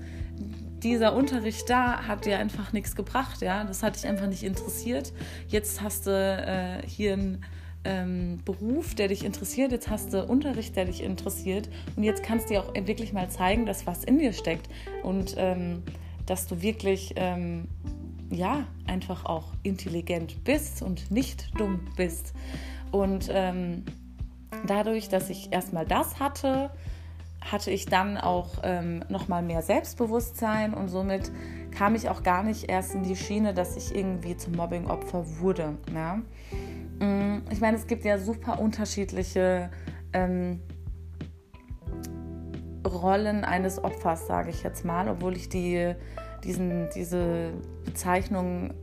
dieser 0.82 1.14
Unterricht 1.14 1.68
da 1.68 2.06
hat 2.06 2.24
dir 2.24 2.38
einfach 2.38 2.72
nichts 2.72 2.96
gebracht, 2.96 3.42
ja. 3.42 3.64
Das 3.64 3.82
hat 3.82 3.96
dich 3.96 4.06
einfach 4.06 4.26
nicht 4.26 4.42
interessiert. 4.42 5.12
Jetzt 5.48 5.82
hast 5.82 6.06
du 6.06 6.10
äh, 6.10 6.86
hier 6.86 7.14
einen 7.14 7.44
ähm, 7.84 8.38
Beruf, 8.44 8.94
der 8.94 9.08
dich 9.08 9.24
interessiert, 9.24 9.72
jetzt 9.72 9.88
hast 9.88 10.12
du 10.12 10.24
Unterricht, 10.24 10.76
der 10.76 10.84
dich 10.84 11.02
interessiert 11.02 11.68
und 11.96 12.02
jetzt 12.02 12.22
kannst 12.22 12.50
du 12.50 12.54
dir 12.54 12.60
auch 12.60 12.74
wirklich 12.74 13.12
mal 13.12 13.30
zeigen, 13.30 13.64
dass 13.64 13.86
was 13.86 14.04
in 14.04 14.18
dir 14.18 14.32
steckt 14.32 14.68
und 15.02 15.34
ähm, 15.38 15.82
dass 16.26 16.46
du 16.46 16.60
wirklich 16.60 17.14
ähm, 17.16 17.68
ja 18.30 18.66
einfach 18.86 19.24
auch 19.24 19.52
intelligent 19.62 20.44
bist 20.44 20.82
und 20.82 21.10
nicht 21.10 21.50
dumm 21.58 21.88
bist. 21.96 22.34
Und 22.92 23.28
ähm, 23.32 23.84
dadurch, 24.66 25.08
dass 25.08 25.30
ich 25.30 25.52
erstmal 25.52 25.86
das 25.86 26.20
hatte, 26.20 26.70
hatte 27.40 27.70
ich 27.70 27.86
dann 27.86 28.18
auch 28.18 28.58
ähm, 28.62 29.04
nochmal 29.08 29.42
mehr 29.42 29.62
Selbstbewusstsein 29.62 30.74
und 30.74 30.88
somit 30.88 31.32
kam 31.70 31.94
ich 31.94 32.08
auch 32.08 32.22
gar 32.22 32.42
nicht 32.42 32.70
erst 32.70 32.94
in 32.94 33.02
die 33.02 33.16
Schiene, 33.16 33.54
dass 33.54 33.76
ich 33.76 33.94
irgendwie 33.94 34.36
zum 34.36 34.54
Mobbing-Opfer 34.54 35.24
wurde. 35.38 35.76
Ja? 35.94 36.20
Mm, 36.98 37.42
ich 37.50 37.60
meine, 37.60 37.76
es 37.76 37.86
gibt 37.86 38.04
ja 38.04 38.18
super 38.18 38.58
unterschiedliche 38.60 39.70
ähm, 40.12 40.60
Rollen 42.86 43.44
eines 43.44 43.82
Opfers, 43.82 44.26
sage 44.26 44.50
ich 44.50 44.62
jetzt 44.62 44.84
mal, 44.84 45.08
obwohl 45.08 45.36
ich 45.36 45.48
die, 45.48 45.94
diesen, 46.44 46.88
diese 46.94 47.52
Bezeichnung 47.84 48.74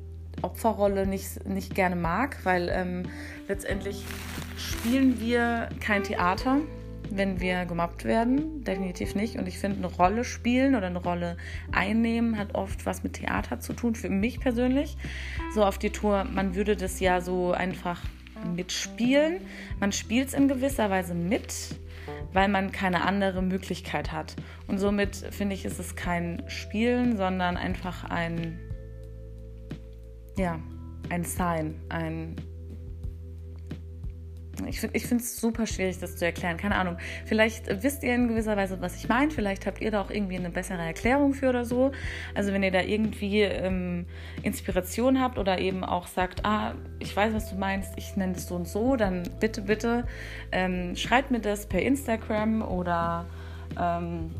Opferrolle 0.41 1.07
nicht, 1.07 1.47
nicht 1.47 1.73
gerne 1.73 1.95
mag, 1.95 2.37
weil 2.43 2.69
ähm, 2.71 3.03
letztendlich 3.47 4.03
spielen 4.57 5.19
wir 5.19 5.69
kein 5.79 6.03
Theater, 6.03 6.59
wenn 7.11 7.39
wir 7.39 7.65
gemobbt 7.65 8.05
werden. 8.05 8.63
Definitiv 8.63 9.15
nicht. 9.15 9.37
Und 9.37 9.47
ich 9.47 9.57
finde, 9.57 9.77
eine 9.77 9.87
Rolle 9.87 10.23
spielen 10.23 10.75
oder 10.75 10.87
eine 10.87 11.01
Rolle 11.01 11.37
einnehmen 11.71 12.37
hat 12.37 12.55
oft 12.55 12.85
was 12.85 13.03
mit 13.03 13.13
Theater 13.13 13.59
zu 13.59 13.73
tun, 13.73 13.95
für 13.95 14.09
mich 14.09 14.39
persönlich. 14.39 14.97
So 15.53 15.63
auf 15.63 15.77
die 15.77 15.89
Tour, 15.89 16.25
man 16.25 16.55
würde 16.55 16.75
das 16.75 16.99
ja 16.99 17.21
so 17.21 17.51
einfach 17.51 18.01
mitspielen. 18.55 19.41
Man 19.79 19.91
spielt 19.91 20.29
es 20.29 20.33
in 20.33 20.47
gewisser 20.47 20.89
Weise 20.89 21.13
mit, 21.13 21.75
weil 22.33 22.47
man 22.47 22.71
keine 22.71 23.03
andere 23.03 23.41
Möglichkeit 23.41 24.11
hat. 24.11 24.35
Und 24.67 24.77
somit 24.77 25.15
finde 25.15 25.55
ich, 25.55 25.65
ist 25.65 25.79
es 25.79 25.95
kein 25.95 26.43
Spielen, 26.47 27.17
sondern 27.17 27.57
einfach 27.57 28.03
ein, 28.03 28.59
ja, 30.37 30.59
ein 31.09 31.23
Sign, 31.23 31.75
ein 31.89 32.35
ich 34.65 34.79
finde 34.79 35.23
es 35.23 35.39
super 35.39 35.67
schwierig, 35.67 35.99
das 35.99 36.15
zu 36.15 36.25
erklären. 36.25 36.57
Keine 36.57 36.75
Ahnung. 36.75 36.97
Vielleicht 37.25 37.83
wisst 37.83 38.03
ihr 38.03 38.15
in 38.15 38.27
gewisser 38.27 38.57
Weise, 38.57 38.81
was 38.81 38.95
ich 38.95 39.07
meine. 39.07 39.31
Vielleicht 39.31 39.65
habt 39.65 39.81
ihr 39.81 39.91
da 39.91 40.01
auch 40.01 40.09
irgendwie 40.09 40.37
eine 40.37 40.49
bessere 40.49 40.81
Erklärung 40.81 41.33
für 41.33 41.49
oder 41.49 41.65
so. 41.65 41.91
Also 42.33 42.53
wenn 42.53 42.63
ihr 42.63 42.71
da 42.71 42.81
irgendwie 42.81 43.41
ähm, 43.41 44.05
Inspiration 44.43 45.21
habt 45.21 45.37
oder 45.37 45.59
eben 45.59 45.83
auch 45.83 46.07
sagt, 46.07 46.45
ah, 46.45 46.73
ich 46.99 47.15
weiß, 47.15 47.33
was 47.33 47.49
du 47.49 47.55
meinst, 47.55 47.93
ich 47.97 48.15
nenne 48.15 48.33
das 48.33 48.47
so 48.47 48.55
und 48.55 48.67
so, 48.67 48.95
dann 48.95 49.23
bitte, 49.39 49.61
bitte 49.61 50.05
ähm, 50.51 50.95
schreibt 50.95 51.31
mir 51.31 51.39
das 51.39 51.67
per 51.67 51.81
Instagram 51.81 52.61
oder 52.61 53.25
ähm, 53.79 54.31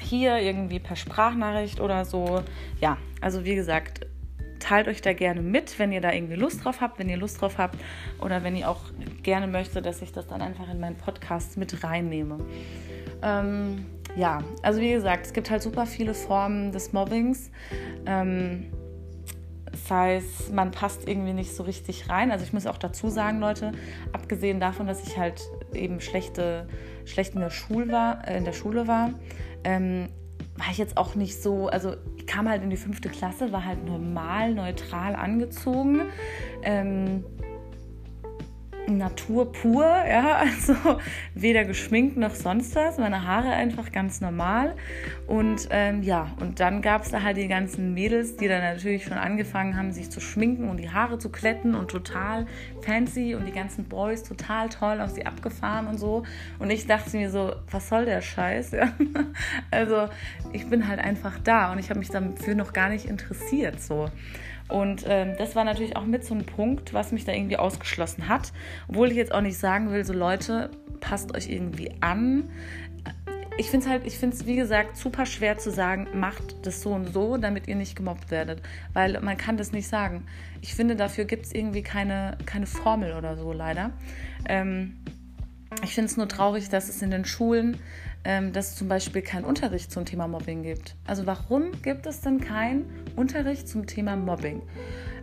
hier 0.00 0.38
irgendwie 0.38 0.78
per 0.78 0.96
Sprachnachricht 0.96 1.80
oder 1.80 2.04
so. 2.04 2.42
Ja, 2.80 2.96
also 3.20 3.44
wie 3.44 3.54
gesagt, 3.54 4.06
teilt 4.58 4.88
euch 4.88 5.02
da 5.02 5.12
gerne 5.12 5.42
mit, 5.42 5.78
wenn 5.78 5.92
ihr 5.92 6.00
da 6.00 6.12
irgendwie 6.12 6.34
Lust 6.34 6.64
drauf 6.64 6.80
habt, 6.80 6.98
wenn 6.98 7.08
ihr 7.08 7.16
Lust 7.16 7.40
drauf 7.40 7.58
habt 7.58 7.78
oder 8.20 8.42
wenn 8.42 8.56
ihr 8.56 8.68
auch 8.68 8.80
gerne 9.22 9.46
möchtet, 9.46 9.86
dass 9.86 10.02
ich 10.02 10.12
das 10.12 10.26
dann 10.26 10.42
einfach 10.42 10.70
in 10.70 10.80
meinen 10.80 10.96
Podcast 10.96 11.56
mit 11.56 11.84
reinnehme. 11.84 12.38
Ähm, 13.22 13.86
ja, 14.16 14.42
also 14.62 14.80
wie 14.80 14.92
gesagt, 14.92 15.26
es 15.26 15.32
gibt 15.32 15.50
halt 15.50 15.62
super 15.62 15.86
viele 15.86 16.14
Formen 16.14 16.72
des 16.72 16.92
Mobbings. 16.92 17.50
Ähm, 18.06 18.66
das 19.70 19.90
heißt, 19.90 20.52
man 20.54 20.70
passt 20.70 21.06
irgendwie 21.06 21.34
nicht 21.34 21.54
so 21.54 21.62
richtig 21.62 22.08
rein. 22.08 22.30
Also 22.30 22.44
ich 22.44 22.52
muss 22.52 22.66
auch 22.66 22.78
dazu 22.78 23.10
sagen, 23.10 23.40
Leute, 23.40 23.72
abgesehen 24.12 24.58
davon, 24.58 24.86
dass 24.86 25.06
ich 25.06 25.18
halt 25.18 25.42
eben 25.74 26.00
schlechte, 26.00 26.66
schlecht 27.04 27.34
in 27.34 27.40
der 27.40 27.50
Schule 27.50 27.92
war, 27.92 28.26
äh, 28.26 28.38
in 28.38 28.44
der 28.44 28.54
Schule 28.54 28.88
war, 28.88 29.10
ähm, 29.64 30.08
war 30.56 30.70
ich 30.70 30.78
jetzt 30.78 30.96
auch 30.96 31.14
nicht 31.14 31.42
so, 31.42 31.68
also 31.68 31.94
kam 32.26 32.48
halt 32.48 32.62
in 32.62 32.70
die 32.70 32.76
fünfte 32.76 33.08
Klasse, 33.08 33.52
war 33.52 33.64
halt 33.64 33.84
normal, 33.84 34.54
neutral 34.54 35.14
angezogen. 35.14 36.02
Ähm, 36.62 37.24
Natur 38.88 39.52
pur, 39.52 39.84
ja, 39.84 40.36
also 40.36 40.74
weder 41.34 41.64
geschminkt 41.64 42.16
noch 42.16 42.34
sonst 42.34 42.74
was, 42.76 42.98
meine 42.98 43.26
Haare 43.26 43.50
einfach 43.50 43.92
ganz 43.92 44.20
normal. 44.20 44.76
Und 45.26 45.68
ähm, 45.70 46.02
ja, 46.02 46.28
und 46.40 46.60
dann 46.60 46.82
gab 46.82 47.02
es 47.02 47.10
da 47.10 47.22
halt 47.22 47.36
die 47.36 47.48
ganzen 47.48 47.94
Mädels, 47.94 48.36
die 48.36 48.48
dann 48.48 48.62
natürlich 48.62 49.04
schon 49.04 49.18
angefangen 49.18 49.76
haben, 49.76 49.92
sich 49.92 50.10
zu 50.10 50.20
schminken 50.20 50.68
und 50.68 50.78
die 50.78 50.90
Haare 50.90 51.18
zu 51.18 51.30
kletten 51.30 51.74
und 51.74 51.90
total 51.90 52.46
fancy 52.82 53.34
und 53.34 53.46
die 53.46 53.52
ganzen 53.52 53.84
Boys 53.84 54.22
total 54.22 54.68
toll 54.68 55.00
auf 55.00 55.10
sie 55.10 55.26
abgefahren 55.26 55.86
und 55.86 55.98
so. 55.98 56.22
Und 56.58 56.70
ich 56.70 56.86
dachte 56.86 57.16
mir 57.16 57.30
so, 57.30 57.54
was 57.70 57.88
soll 57.88 58.04
der 58.04 58.20
Scheiß, 58.20 58.70
ja? 58.72 58.92
also 59.70 60.08
ich 60.52 60.68
bin 60.68 60.86
halt 60.88 61.00
einfach 61.00 61.38
da 61.42 61.72
und 61.72 61.78
ich 61.78 61.90
habe 61.90 61.98
mich 61.98 62.08
dafür 62.08 62.54
noch 62.54 62.72
gar 62.72 62.88
nicht 62.88 63.06
interessiert, 63.06 63.80
so 63.80 64.08
und 64.68 65.04
ähm, 65.06 65.34
das 65.38 65.54
war 65.54 65.64
natürlich 65.64 65.96
auch 65.96 66.04
mit 66.04 66.24
so 66.24 66.34
ein 66.34 66.44
Punkt, 66.44 66.92
was 66.92 67.12
mich 67.12 67.24
da 67.24 67.32
irgendwie 67.32 67.56
ausgeschlossen 67.56 68.28
hat. 68.28 68.52
Obwohl 68.88 69.10
ich 69.10 69.16
jetzt 69.16 69.32
auch 69.32 69.40
nicht 69.40 69.58
sagen 69.58 69.92
will, 69.92 70.04
so 70.04 70.12
Leute, 70.12 70.70
passt 71.00 71.34
euch 71.34 71.48
irgendwie 71.48 71.92
an. 72.00 72.50
Ich 73.58 73.70
finde 73.70 73.86
es 73.86 73.90
halt, 73.90 74.06
ich 74.06 74.18
finde 74.18 74.36
es 74.36 74.44
wie 74.44 74.56
gesagt 74.56 74.96
super 74.96 75.24
schwer 75.24 75.56
zu 75.56 75.70
sagen, 75.70 76.08
macht 76.14 76.66
das 76.66 76.82
so 76.82 76.90
und 76.90 77.12
so, 77.12 77.36
damit 77.36 77.68
ihr 77.68 77.76
nicht 77.76 77.96
gemobbt 77.96 78.30
werdet. 78.30 78.60
Weil 78.92 79.20
man 79.20 79.36
kann 79.36 79.56
das 79.56 79.72
nicht 79.72 79.88
sagen. 79.88 80.26
Ich 80.60 80.74
finde, 80.74 80.96
dafür 80.96 81.24
gibt 81.24 81.46
es 81.46 81.52
irgendwie 81.52 81.82
keine, 81.82 82.36
keine 82.44 82.66
Formel 82.66 83.14
oder 83.14 83.36
so, 83.36 83.52
leider. 83.52 83.92
Ähm, 84.48 84.96
ich 85.82 85.94
finde 85.94 86.10
es 86.10 86.16
nur 86.16 86.28
traurig, 86.28 86.68
dass 86.68 86.88
es 86.88 87.02
in 87.02 87.10
den 87.10 87.24
Schulen 87.24 87.78
dass 88.52 88.70
es 88.70 88.76
zum 88.76 88.88
Beispiel 88.88 89.22
keinen 89.22 89.44
Unterricht 89.44 89.92
zum 89.92 90.04
Thema 90.04 90.26
Mobbing 90.26 90.62
gibt. 90.62 90.96
Also 91.06 91.26
warum 91.26 91.70
gibt 91.82 92.06
es 92.06 92.22
denn 92.22 92.40
keinen 92.40 92.84
Unterricht 93.14 93.68
zum 93.68 93.86
Thema 93.86 94.16
Mobbing? 94.16 94.62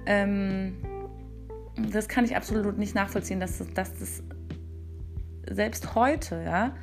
Ähm, 0.06 0.78
das 1.92 2.08
kann 2.08 2.24
ich 2.24 2.36
absolut 2.36 2.78
nicht 2.78 2.96
nachvollziehen, 2.96 3.40
dass 3.40 3.58
das, 3.58 3.68
dass 3.74 4.00
das 4.00 4.24
selbst 5.50 5.96
heute, 5.96 6.42
ja, 6.44 6.76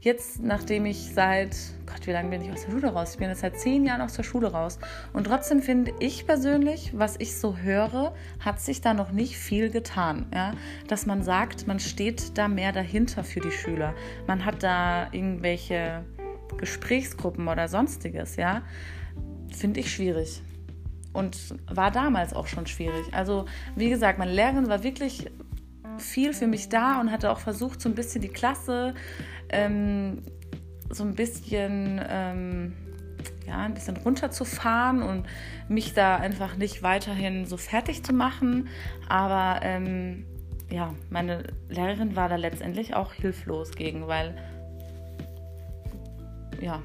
jetzt, 0.00 0.42
nachdem 0.42 0.86
ich 0.86 1.12
seit, 1.14 1.56
Gott, 1.86 2.06
wie 2.06 2.12
lange 2.12 2.30
bin 2.30 2.42
ich 2.42 2.50
aus 2.50 2.64
der 2.64 2.72
Schule 2.72 2.92
raus? 2.92 3.12
Ich 3.12 3.18
bin 3.18 3.28
jetzt 3.28 3.40
seit 3.40 3.58
zehn 3.58 3.84
Jahren 3.84 4.00
aus 4.00 4.14
der 4.14 4.22
Schule 4.22 4.52
raus. 4.52 4.78
Und 5.12 5.24
trotzdem 5.24 5.62
finde 5.62 5.92
ich 6.00 6.26
persönlich, 6.26 6.92
was 6.94 7.16
ich 7.18 7.36
so 7.36 7.56
höre, 7.56 8.14
hat 8.40 8.60
sich 8.60 8.80
da 8.80 8.94
noch 8.94 9.12
nicht 9.12 9.36
viel 9.36 9.70
getan. 9.70 10.26
Ja? 10.34 10.52
Dass 10.88 11.06
man 11.06 11.22
sagt, 11.22 11.66
man 11.66 11.78
steht 11.78 12.36
da 12.36 12.48
mehr 12.48 12.72
dahinter 12.72 13.24
für 13.24 13.40
die 13.40 13.52
Schüler. 13.52 13.94
Man 14.26 14.44
hat 14.44 14.62
da 14.62 15.08
irgendwelche 15.12 16.04
Gesprächsgruppen 16.58 17.48
oder 17.48 17.68
sonstiges, 17.68 18.36
ja. 18.36 18.62
Finde 19.50 19.80
ich 19.80 19.92
schwierig. 19.92 20.42
Und 21.12 21.36
war 21.68 21.90
damals 21.90 22.32
auch 22.32 22.46
schon 22.46 22.66
schwierig. 22.66 23.12
Also, 23.12 23.44
wie 23.76 23.90
gesagt, 23.90 24.18
meine 24.18 24.32
Lehrerin 24.32 24.68
war 24.68 24.82
wirklich 24.82 25.30
viel 25.98 26.32
für 26.32 26.46
mich 26.46 26.68
da 26.68 27.00
und 27.00 27.10
hatte 27.10 27.30
auch 27.30 27.38
versucht, 27.38 27.80
so 27.80 27.88
ein 27.88 27.94
bisschen 27.94 28.22
die 28.22 28.28
Klasse 28.28 28.94
ähm, 29.52 30.22
so 30.90 31.04
ein 31.04 31.14
bisschen, 31.14 32.00
ähm, 32.08 32.74
ja, 33.46 33.58
ein 33.58 33.74
bisschen 33.74 33.96
runterzufahren 33.96 35.02
und 35.02 35.26
mich 35.68 35.94
da 35.94 36.16
einfach 36.16 36.56
nicht 36.56 36.82
weiterhin 36.82 37.46
so 37.46 37.56
fertig 37.56 38.04
zu 38.04 38.12
machen. 38.12 38.68
Aber 39.08 39.60
ähm, 39.62 40.26
ja, 40.70 40.94
meine 41.10 41.44
Lehrerin 41.68 42.16
war 42.16 42.28
da 42.28 42.36
letztendlich 42.36 42.94
auch 42.94 43.12
hilflos 43.12 43.72
gegen, 43.72 44.06
weil 44.06 44.36
ja, 46.60 46.80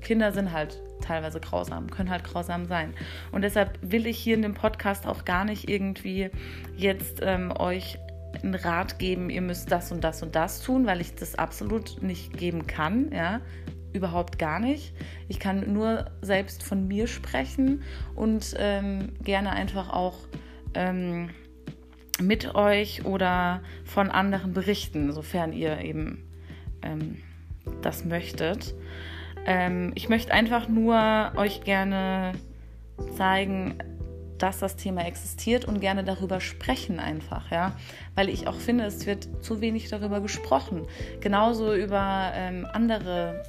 Kinder 0.00 0.32
sind 0.32 0.52
halt 0.52 0.80
teilweise 1.00 1.40
grausam, 1.40 1.90
können 1.90 2.10
halt 2.10 2.24
grausam 2.24 2.66
sein. 2.66 2.94
Und 3.32 3.42
deshalb 3.42 3.78
will 3.82 4.06
ich 4.06 4.18
hier 4.18 4.34
in 4.34 4.42
dem 4.42 4.54
Podcast 4.54 5.06
auch 5.06 5.24
gar 5.24 5.44
nicht 5.44 5.68
irgendwie 5.68 6.30
jetzt 6.76 7.20
ähm, 7.22 7.52
euch 7.58 7.98
einen 8.42 8.54
Rat 8.54 8.98
geben, 8.98 9.30
ihr 9.30 9.42
müsst 9.42 9.70
das 9.70 9.92
und 9.92 10.02
das 10.04 10.22
und 10.22 10.34
das 10.34 10.62
tun, 10.62 10.86
weil 10.86 11.00
ich 11.00 11.14
das 11.14 11.34
absolut 11.34 12.02
nicht 12.02 12.36
geben 12.36 12.66
kann, 12.66 13.10
ja, 13.12 13.40
überhaupt 13.92 14.38
gar 14.38 14.60
nicht. 14.60 14.94
Ich 15.28 15.38
kann 15.40 15.72
nur 15.72 16.10
selbst 16.22 16.62
von 16.62 16.86
mir 16.86 17.06
sprechen 17.06 17.82
und 18.14 18.54
ähm, 18.58 19.12
gerne 19.22 19.50
einfach 19.50 19.90
auch 19.90 20.18
ähm, 20.74 21.30
mit 22.20 22.54
euch 22.54 23.04
oder 23.04 23.62
von 23.84 24.10
anderen 24.10 24.52
berichten, 24.52 25.12
sofern 25.12 25.52
ihr 25.52 25.80
eben 25.80 26.24
ähm, 26.82 27.18
das 27.82 28.04
möchtet. 28.04 28.74
Ähm, 29.46 29.92
ich 29.94 30.08
möchte 30.08 30.32
einfach 30.32 30.68
nur 30.68 31.32
euch 31.36 31.62
gerne 31.62 32.32
zeigen, 33.16 33.74
dass 34.42 34.58
das 34.58 34.76
Thema 34.76 35.06
existiert 35.06 35.64
und 35.64 35.80
gerne 35.80 36.04
darüber 36.04 36.40
sprechen 36.40 36.98
einfach, 36.98 37.50
ja, 37.50 37.76
weil 38.14 38.28
ich 38.28 38.48
auch 38.48 38.56
finde, 38.56 38.84
es 38.84 39.06
wird 39.06 39.28
zu 39.44 39.60
wenig 39.60 39.88
darüber 39.88 40.20
gesprochen. 40.20 40.86
Genauso 41.20 41.74
über 41.74 42.32
ähm, 42.34 42.66
andere 42.72 43.42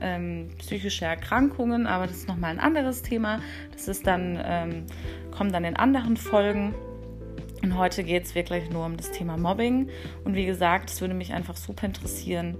ähm, 0.00 0.48
psychische 0.58 1.04
Erkrankungen, 1.04 1.86
aber 1.86 2.06
das 2.06 2.16
ist 2.16 2.28
nochmal 2.28 2.50
ein 2.50 2.60
anderes 2.60 3.02
Thema. 3.02 3.40
Das 3.72 3.88
ist 3.88 4.06
dann, 4.06 4.40
ähm, 4.42 4.86
kommt 5.30 5.54
dann 5.54 5.64
in 5.64 5.76
anderen 5.76 6.16
Folgen. 6.16 6.74
Und 7.62 7.78
heute 7.78 8.04
geht 8.04 8.24
es 8.24 8.34
wirklich 8.34 8.70
nur 8.70 8.84
um 8.84 8.96
das 8.96 9.10
Thema 9.10 9.38
Mobbing. 9.38 9.88
Und 10.24 10.34
wie 10.34 10.44
gesagt, 10.44 10.90
es 10.90 11.00
würde 11.00 11.14
mich 11.14 11.32
einfach 11.32 11.56
super 11.56 11.86
interessieren, 11.86 12.56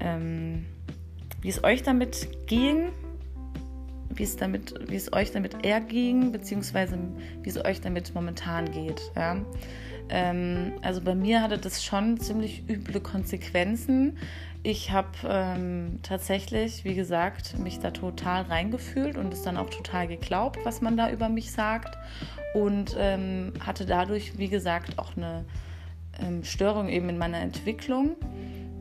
ähm, 0.00 0.64
wie 1.42 1.48
es 1.48 1.62
euch 1.62 1.82
damit 1.82 2.46
ging, 2.46 2.90
wie 4.10 4.22
es 4.22 4.36
damit, 4.36 4.74
wie 4.88 4.96
es 4.96 5.12
euch 5.12 5.32
damit 5.32 5.64
erging, 5.64 6.32
beziehungsweise 6.32 6.98
wie 7.42 7.48
es 7.48 7.64
euch 7.64 7.80
damit 7.80 8.14
momentan 8.14 8.70
geht. 8.70 9.00
Ja? 9.16 9.36
Ähm, 10.08 10.72
also 10.82 11.00
bei 11.00 11.14
mir 11.14 11.42
hatte 11.42 11.58
das 11.58 11.84
schon 11.84 12.18
ziemlich 12.18 12.68
üble 12.68 13.00
Konsequenzen. 13.00 14.18
Ich 14.62 14.90
habe 14.90 15.08
ähm, 15.24 16.00
tatsächlich, 16.02 16.84
wie 16.84 16.94
gesagt, 16.94 17.58
mich 17.58 17.78
da 17.78 17.90
total 17.90 18.42
reingefühlt 18.42 19.16
und 19.16 19.32
es 19.32 19.42
dann 19.42 19.56
auch 19.56 19.70
total 19.70 20.08
geglaubt, 20.08 20.58
was 20.64 20.80
man 20.80 20.96
da 20.96 21.10
über 21.10 21.28
mich 21.28 21.52
sagt. 21.52 21.96
Und 22.54 22.96
ähm, 22.98 23.52
hatte 23.60 23.86
dadurch, 23.86 24.38
wie 24.38 24.48
gesagt, 24.48 24.98
auch 24.98 25.16
eine 25.16 25.44
ähm, 26.20 26.42
Störung 26.42 26.88
eben 26.88 27.08
in 27.08 27.18
meiner 27.18 27.38
Entwicklung. 27.38 28.16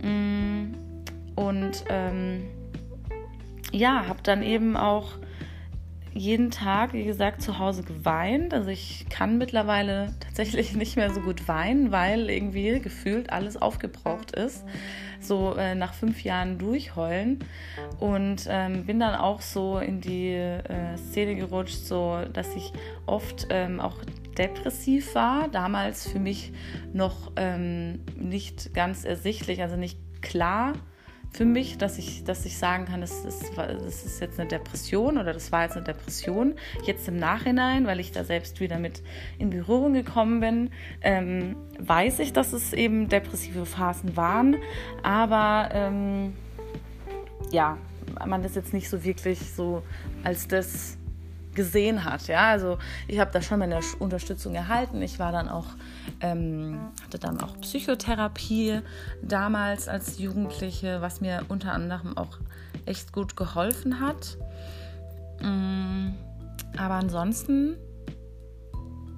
Mm, 0.01 0.73
und 1.35 1.83
ähm, 1.89 2.45
ja, 3.71 4.07
habe 4.07 4.19
dann 4.23 4.41
eben 4.41 4.77
auch 4.77 5.13
jeden 6.17 6.49
Tag, 6.49 6.93
wie 6.93 7.03
gesagt, 7.03 7.41
zu 7.41 7.59
Hause 7.59 7.83
geweint. 7.83 8.53
Also 8.53 8.69
ich 8.69 9.05
kann 9.09 9.37
mittlerweile 9.37 10.13
tatsächlich 10.19 10.73
nicht 10.75 10.95
mehr 10.95 11.13
so 11.13 11.21
gut 11.21 11.47
weinen, 11.47 11.91
weil 11.91 12.29
irgendwie 12.29 12.79
gefühlt 12.79 13.29
alles 13.31 13.57
aufgebraucht 13.57 14.31
ist. 14.31 14.65
So 15.19 15.55
äh, 15.55 15.75
nach 15.75 15.93
fünf 15.93 16.23
Jahren 16.23 16.57
durchheulen. 16.57 17.39
Und 17.99 18.47
ähm, 18.49 18.85
bin 18.85 18.99
dann 18.99 19.15
auch 19.15 19.41
so 19.41 19.79
in 19.79 20.01
die 20.01 20.33
äh, 20.33 20.97
Szene 20.97 21.35
gerutscht, 21.35 21.85
so 21.85 22.21
dass 22.33 22.55
ich 22.55 22.71
oft 23.05 23.47
ähm, 23.49 23.79
auch 23.79 23.97
depressiv 24.37 25.15
war. 25.15 25.47
Damals 25.49 26.07
für 26.07 26.19
mich 26.19 26.51
noch 26.93 27.31
ähm, 27.35 27.99
nicht 28.15 28.73
ganz 28.73 29.05
ersichtlich, 29.05 29.61
also 29.61 29.75
nicht 29.75 29.99
klar 30.21 30.73
für 31.31 31.45
mich, 31.45 31.77
dass 31.77 31.97
ich, 31.97 32.23
dass 32.23 32.45
ich 32.45 32.57
sagen 32.57 32.85
kann, 32.85 33.01
das 33.01 33.23
ist, 33.23 33.51
das 33.55 34.05
ist 34.05 34.19
jetzt 34.19 34.39
eine 34.39 34.47
Depression 34.47 35.17
oder 35.17 35.33
das 35.33 35.51
war 35.51 35.63
jetzt 35.63 35.75
eine 35.75 35.85
Depression. 35.85 36.55
Jetzt 36.83 37.07
im 37.07 37.17
Nachhinein, 37.17 37.85
weil 37.85 37.99
ich 37.99 38.11
da 38.11 38.23
selbst 38.23 38.59
wieder 38.59 38.79
mit 38.79 39.03
in 39.37 39.49
Berührung 39.49 39.93
gekommen 39.93 40.39
bin, 40.39 40.69
ähm, 41.01 41.55
weiß 41.79 42.19
ich, 42.19 42.33
dass 42.33 42.53
es 42.53 42.73
eben 42.73 43.09
depressive 43.09 43.65
Phasen 43.65 44.17
waren. 44.17 44.55
Aber 45.03 45.69
ähm, 45.73 46.33
ja, 47.51 47.77
man 48.25 48.41
das 48.41 48.55
jetzt 48.55 48.73
nicht 48.73 48.89
so 48.89 49.03
wirklich 49.03 49.39
so 49.51 49.83
als 50.23 50.47
das 50.47 50.97
gesehen 51.57 52.05
hat. 52.05 52.27
Ja, 52.27 52.51
also 52.51 52.77
ich 53.07 53.19
habe 53.19 53.31
da 53.33 53.41
schon 53.41 53.59
meine 53.59 53.79
Unterstützung 53.99 54.55
erhalten. 54.55 55.01
Ich 55.01 55.19
war 55.19 55.33
dann 55.33 55.49
auch, 55.49 55.65
ähm, 56.21 56.79
hatte 57.03 57.19
dann 57.19 57.41
auch 57.41 57.59
Psychotherapie 57.59 58.79
damals 59.21 59.89
als 59.89 60.19
Jugendliche, 60.19 61.01
was 61.01 61.19
mir 61.19 61.41
unter 61.49 61.73
anderem 61.73 62.15
auch 62.15 62.37
echt 62.85 63.11
gut 63.11 63.35
geholfen 63.35 63.99
hat. 63.99 64.37
Mm, 65.41 66.11
aber 66.77 66.93
ansonsten, 66.93 67.75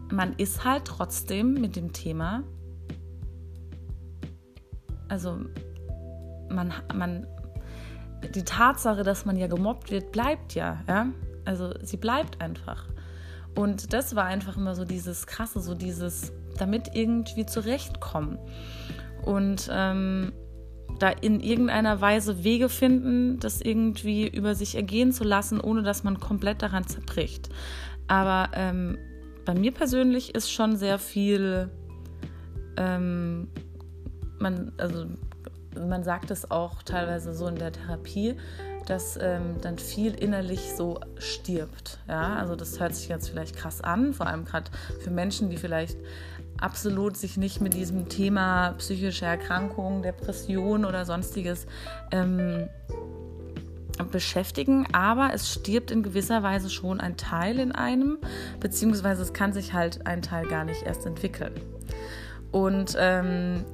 man 0.09 0.33
ist 0.37 0.63
halt 0.63 0.85
trotzdem 0.85 1.53
mit 1.53 1.75
dem 1.75 1.91
Thema, 1.91 2.43
also 5.09 5.39
man, 6.49 6.73
man, 6.95 7.27
die 8.33 8.43
Tatsache, 8.43 9.03
dass 9.03 9.25
man 9.25 9.35
ja 9.35 9.47
gemobbt 9.47 9.91
wird, 9.91 10.11
bleibt 10.13 10.55
ja, 10.55 10.81
ja. 10.87 11.07
Also 11.49 11.73
sie 11.81 11.97
bleibt 11.97 12.41
einfach. 12.41 12.85
Und 13.55 13.91
das 13.91 14.15
war 14.15 14.25
einfach 14.25 14.55
immer 14.55 14.75
so 14.75 14.85
dieses 14.85 15.25
Krasse, 15.25 15.59
so 15.59 15.73
dieses 15.73 16.31
damit 16.59 16.91
irgendwie 16.93 17.47
zurechtkommen. 17.47 18.37
Und 19.25 19.67
ähm, 19.73 20.31
da 20.99 21.09
in 21.09 21.39
irgendeiner 21.39 22.01
Weise 22.01 22.43
Wege 22.43 22.69
finden, 22.69 23.39
das 23.39 23.61
irgendwie 23.61 24.27
über 24.27 24.53
sich 24.53 24.75
ergehen 24.75 25.11
zu 25.11 25.23
lassen, 25.23 25.59
ohne 25.59 25.81
dass 25.81 26.03
man 26.03 26.19
komplett 26.19 26.61
daran 26.61 26.85
zerbricht. 26.85 27.49
Aber 28.07 28.49
ähm, 28.53 28.99
bei 29.43 29.55
mir 29.55 29.71
persönlich 29.71 30.35
ist 30.35 30.51
schon 30.51 30.75
sehr 30.75 30.99
viel, 30.99 31.71
ähm, 32.77 33.47
man, 34.37 34.71
also 34.77 35.07
man 35.75 36.03
sagt 36.03 36.29
es 36.29 36.51
auch 36.51 36.83
teilweise 36.83 37.33
so 37.33 37.47
in 37.47 37.55
der 37.55 37.71
Therapie, 37.71 38.35
dass 38.89 39.17
ähm, 39.21 39.55
dann 39.61 39.77
viel 39.77 40.13
innerlich 40.13 40.73
so 40.75 40.99
stirbt. 41.17 41.99
Ja, 42.07 42.35
also 42.35 42.55
das 42.55 42.79
hört 42.79 42.95
sich 42.95 43.07
jetzt 43.07 43.29
vielleicht 43.29 43.55
krass 43.55 43.81
an, 43.81 44.13
vor 44.13 44.27
allem 44.27 44.45
gerade 44.45 44.71
für 45.01 45.11
Menschen, 45.11 45.49
die 45.49 45.57
vielleicht 45.57 45.97
absolut 46.59 47.15
sich 47.15 47.37
nicht 47.37 47.61
mit 47.61 47.73
diesem 47.73 48.09
Thema 48.09 48.73
psychische 48.77 49.25
Erkrankungen, 49.25 50.01
Depression 50.01 50.85
oder 50.85 51.05
sonstiges 51.05 51.67
ähm, 52.11 52.67
beschäftigen, 54.11 54.87
aber 54.93 55.31
es 55.33 55.51
stirbt 55.51 55.91
in 55.91 56.03
gewisser 56.03 56.41
Weise 56.41 56.69
schon 56.69 56.99
ein 56.99 57.17
Teil 57.17 57.59
in 57.59 57.71
einem, 57.71 58.17
beziehungsweise 58.59 59.21
es 59.21 59.33
kann 59.33 59.53
sich 59.53 59.73
halt 59.73 60.07
ein 60.07 60.21
Teil 60.21 60.47
gar 60.47 60.65
nicht 60.65 60.83
erst 60.83 61.05
entwickeln. 61.05 61.53
Und 62.51 62.95
ähm, 62.97 63.65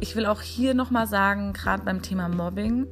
ich 0.00 0.16
will 0.16 0.26
auch 0.26 0.40
hier 0.40 0.74
nochmal 0.74 1.06
sagen, 1.06 1.52
gerade 1.52 1.84
beim 1.84 2.02
Thema 2.02 2.28
Mobbing, 2.28 2.86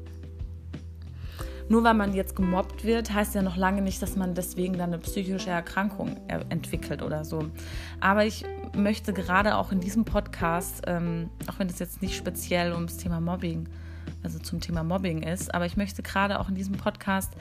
nur 1.71 1.85
weil 1.85 1.95
man 1.95 2.13
jetzt 2.13 2.35
gemobbt 2.35 2.85
wird, 2.85 3.15
heißt 3.15 3.37
ja 3.37 3.43
noch 3.43 3.57
lange 3.57 3.81
nicht, 3.81 4.03
dass 4.03 4.17
man 4.17 4.35
deswegen 4.35 4.77
dann 4.77 4.93
eine 4.93 4.99
psychische 4.99 5.51
Erkrankung 5.51 6.17
entwickelt 6.49 7.01
oder 7.01 7.25
so. 7.25 7.45
Aber 8.01 8.27
ich 8.27 8.45
möchte 8.77 9.13
gerade 9.13 9.57
auch 9.57 9.71
in 9.71 9.79
diesem 9.79 10.05
Podcast, 10.05 10.83
ähm, 10.89 11.31
auch 11.47 11.61
wenn 11.61 11.69
es 11.69 11.79
jetzt 11.79 12.03
nicht 12.03 12.17
speziell 12.17 12.73
ums 12.73 12.97
Thema 12.97 13.21
Mobbing, 13.21 13.69
also 14.25 14.41
zum 14.41 14.61
Thema 14.61 14.83
Mobbing 14.83 15.23
ist, 15.23 15.55
aber 15.55 15.65
ich 15.65 15.77
möchte 15.77 16.03
gerade 16.03 16.41
auch 16.41 16.49
in 16.49 16.57
diesem 16.57 16.75
Podcast 16.75 17.35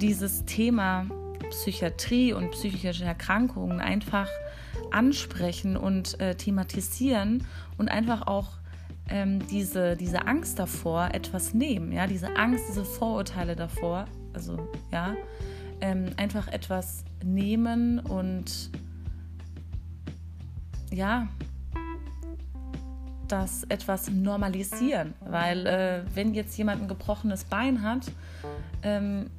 dieses 0.00 0.44
Thema 0.46 1.06
Psychiatrie 1.50 2.32
und 2.32 2.50
psychische 2.50 3.04
Erkrankungen 3.04 3.80
einfach 3.80 4.28
ansprechen 4.90 5.76
und 5.76 6.18
äh, 6.18 6.34
thematisieren 6.34 7.46
und 7.78 7.88
einfach 7.88 8.26
auch 8.26 8.59
ähm, 9.10 9.46
diese, 9.48 9.96
diese 9.96 10.26
Angst 10.26 10.58
davor 10.58 11.10
etwas 11.12 11.52
nehmen, 11.54 11.92
ja, 11.92 12.06
diese 12.06 12.36
Angst, 12.36 12.64
diese 12.68 12.84
Vorurteile 12.84 13.56
davor, 13.56 14.06
also 14.32 14.58
ja, 14.92 15.14
ähm, 15.80 16.06
einfach 16.16 16.48
etwas 16.48 17.04
nehmen 17.24 17.98
und 17.98 18.70
ja, 20.90 21.28
das 23.28 23.64
etwas 23.64 24.10
normalisieren, 24.10 25.14
weil 25.20 25.66
äh, 25.66 26.02
wenn 26.14 26.34
jetzt 26.34 26.56
jemand 26.58 26.82
ein 26.82 26.88
gebrochenes 26.88 27.44
Bein 27.44 27.82
hat, 27.82 28.10
ähm, 28.82 29.30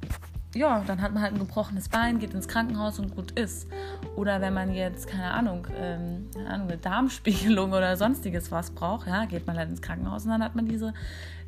ja, 0.54 0.82
dann 0.86 1.00
hat 1.00 1.14
man 1.14 1.22
halt 1.22 1.32
ein 1.32 1.38
gebrochenes 1.38 1.88
Bein, 1.88 2.18
geht 2.18 2.34
ins 2.34 2.46
Krankenhaus 2.46 2.98
und 2.98 3.14
gut 3.14 3.32
ist. 3.32 3.68
Oder 4.16 4.40
wenn 4.40 4.52
man 4.52 4.74
jetzt, 4.74 5.06
keine 5.06 5.30
Ahnung, 5.30 5.66
ähm, 5.76 6.28
keine 6.34 6.50
Ahnung 6.50 6.68
eine 6.68 6.78
Darmspiegelung 6.78 7.72
oder 7.72 7.96
sonstiges 7.96 8.50
was 8.52 8.70
braucht, 8.70 9.06
ja, 9.06 9.24
geht 9.24 9.46
man 9.46 9.56
halt 9.56 9.70
ins 9.70 9.80
Krankenhaus 9.80 10.24
und 10.24 10.30
dann 10.30 10.44
hat 10.44 10.54
man 10.54 10.66
diese, 10.66 10.92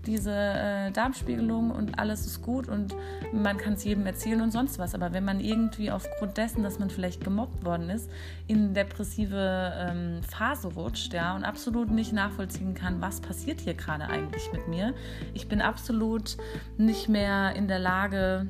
diese 0.06 0.32
äh, 0.32 0.90
Darmspiegelung 0.90 1.70
und 1.70 1.98
alles 1.98 2.26
ist 2.26 2.40
gut 2.40 2.68
und 2.68 2.94
man 3.32 3.58
kann 3.58 3.74
es 3.74 3.84
jedem 3.84 4.06
erzählen 4.06 4.40
und 4.40 4.52
sonst 4.52 4.78
was. 4.78 4.94
Aber 4.94 5.12
wenn 5.12 5.24
man 5.24 5.40
irgendwie 5.40 5.90
aufgrund 5.90 6.38
dessen, 6.38 6.62
dass 6.62 6.78
man 6.78 6.88
vielleicht 6.88 7.22
gemobbt 7.22 7.62
worden 7.62 7.90
ist, 7.90 8.10
in 8.46 8.72
depressive 8.72 9.72
ähm, 9.76 10.22
Phase 10.22 10.68
rutscht, 10.68 11.12
ja, 11.12 11.36
und 11.36 11.44
absolut 11.44 11.90
nicht 11.90 12.14
nachvollziehen 12.14 12.72
kann, 12.72 13.02
was 13.02 13.20
passiert 13.20 13.60
hier 13.60 13.74
gerade 13.74 14.04
eigentlich 14.04 14.50
mit 14.52 14.66
mir. 14.66 14.94
Ich 15.34 15.46
bin 15.46 15.60
absolut 15.60 16.38
nicht 16.78 17.10
mehr 17.10 17.54
in 17.54 17.68
der 17.68 17.78
Lage, 17.78 18.48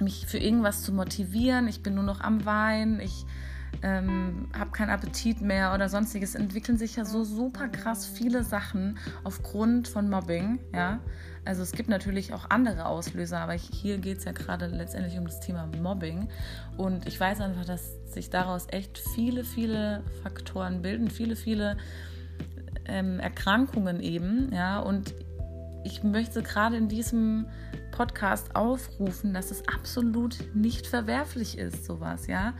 mich 0.00 0.26
für 0.26 0.38
irgendwas 0.38 0.82
zu 0.82 0.92
motivieren. 0.92 1.68
Ich 1.68 1.82
bin 1.82 1.94
nur 1.94 2.04
noch 2.04 2.20
am 2.20 2.44
Weinen. 2.44 3.00
Ich 3.00 3.26
ähm, 3.82 4.48
habe 4.56 4.70
keinen 4.70 4.90
Appetit 4.90 5.40
mehr 5.40 5.74
oder 5.74 5.88
sonstiges. 5.88 6.34
Entwickeln 6.34 6.78
sich 6.78 6.96
ja 6.96 7.04
so 7.04 7.24
super 7.24 7.68
krass 7.68 8.06
viele 8.06 8.44
Sachen 8.44 8.98
aufgrund 9.24 9.88
von 9.88 10.08
Mobbing. 10.08 10.60
Ja, 10.74 11.00
also 11.44 11.62
es 11.62 11.72
gibt 11.72 11.88
natürlich 11.88 12.32
auch 12.32 12.50
andere 12.50 12.86
Auslöser, 12.86 13.40
aber 13.40 13.52
hier 13.52 13.98
geht 13.98 14.18
es 14.18 14.24
ja 14.24 14.32
gerade 14.32 14.66
letztendlich 14.66 15.18
um 15.18 15.26
das 15.26 15.40
Thema 15.40 15.68
Mobbing. 15.80 16.28
Und 16.76 17.06
ich 17.06 17.18
weiß 17.18 17.40
einfach, 17.40 17.64
dass 17.64 17.96
sich 18.12 18.30
daraus 18.30 18.66
echt 18.70 18.98
viele, 18.98 19.44
viele 19.44 20.02
Faktoren 20.22 20.82
bilden, 20.82 21.10
viele, 21.10 21.36
viele 21.36 21.76
ähm, 22.86 23.20
Erkrankungen 23.20 24.00
eben. 24.00 24.52
Ja, 24.52 24.80
und 24.80 25.14
ich 25.84 26.02
möchte 26.02 26.42
gerade 26.42 26.76
in 26.76 26.88
diesem 26.88 27.46
Podcast 27.96 28.54
aufrufen, 28.54 29.32
dass 29.32 29.50
es 29.50 29.66
absolut 29.68 30.36
nicht 30.54 30.86
verwerflich 30.86 31.56
ist, 31.56 31.86
sowas, 31.86 32.26
ja. 32.26 32.52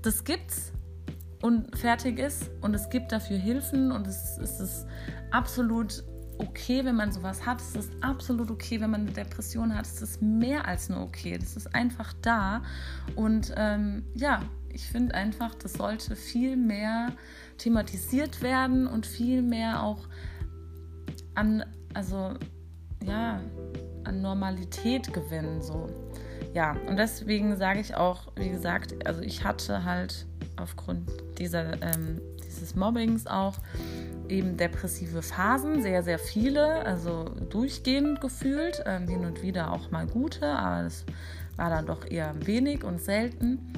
Das 0.00 0.24
gibt's 0.24 0.72
und 1.42 1.76
fertig 1.76 2.18
ist 2.18 2.50
und 2.62 2.72
es 2.74 2.88
gibt 2.88 3.12
dafür 3.12 3.36
Hilfen 3.36 3.92
und 3.92 4.06
es, 4.06 4.38
es 4.38 4.60
ist 4.60 4.86
absolut 5.30 6.02
okay, 6.38 6.82
wenn 6.84 6.96
man 6.96 7.12
sowas 7.12 7.44
hat. 7.44 7.60
Es 7.60 7.76
ist 7.76 7.92
absolut 8.00 8.50
okay, 8.50 8.80
wenn 8.80 8.90
man 8.90 9.02
eine 9.02 9.12
Depression 9.12 9.74
hat. 9.74 9.84
Es 9.84 10.00
ist 10.00 10.22
mehr 10.22 10.66
als 10.66 10.88
nur 10.88 11.02
okay. 11.02 11.36
Das 11.36 11.56
ist 11.56 11.74
einfach 11.74 12.14
da. 12.22 12.62
Und 13.14 13.52
ähm, 13.56 14.04
ja, 14.14 14.40
ich 14.70 14.86
finde 14.86 15.14
einfach, 15.14 15.54
das 15.54 15.74
sollte 15.74 16.16
viel 16.16 16.56
mehr 16.56 17.12
thematisiert 17.58 18.40
werden 18.40 18.86
und 18.86 19.04
viel 19.04 19.42
mehr 19.42 19.82
auch 19.82 20.08
an, 21.34 21.64
also 21.92 22.34
ja, 23.04 23.40
an 24.04 24.22
Normalität 24.22 25.12
gewinnen. 25.12 25.62
So. 25.62 25.88
Ja, 26.54 26.76
und 26.88 26.96
deswegen 26.96 27.56
sage 27.56 27.80
ich 27.80 27.96
auch, 27.96 28.28
wie 28.36 28.50
gesagt, 28.50 29.06
also 29.06 29.20
ich 29.22 29.44
hatte 29.44 29.84
halt 29.84 30.26
aufgrund 30.56 31.10
dieser, 31.38 31.82
ähm, 31.82 32.20
dieses 32.46 32.76
Mobbings 32.76 33.26
auch 33.26 33.54
eben 34.28 34.56
depressive 34.56 35.22
Phasen, 35.22 35.82
sehr, 35.82 36.02
sehr 36.02 36.18
viele, 36.18 36.86
also 36.86 37.24
durchgehend 37.50 38.20
gefühlt, 38.20 38.82
ähm, 38.86 39.08
hin 39.08 39.24
und 39.24 39.42
wieder 39.42 39.72
auch 39.72 39.90
mal 39.90 40.06
gute, 40.06 40.46
aber 40.46 40.84
das 40.84 41.04
war 41.56 41.70
dann 41.70 41.86
doch 41.86 42.08
eher 42.10 42.34
wenig 42.46 42.84
und 42.84 43.00
selten. 43.00 43.72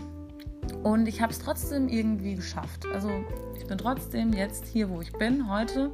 Und 0.82 1.06
ich 1.06 1.20
habe 1.20 1.32
es 1.32 1.38
trotzdem 1.38 1.88
irgendwie 1.88 2.34
geschafft. 2.34 2.86
Also 2.92 3.10
ich 3.58 3.66
bin 3.66 3.78
trotzdem 3.78 4.32
jetzt 4.32 4.66
hier, 4.66 4.90
wo 4.90 5.00
ich 5.00 5.12
bin, 5.12 5.48
heute. 5.48 5.90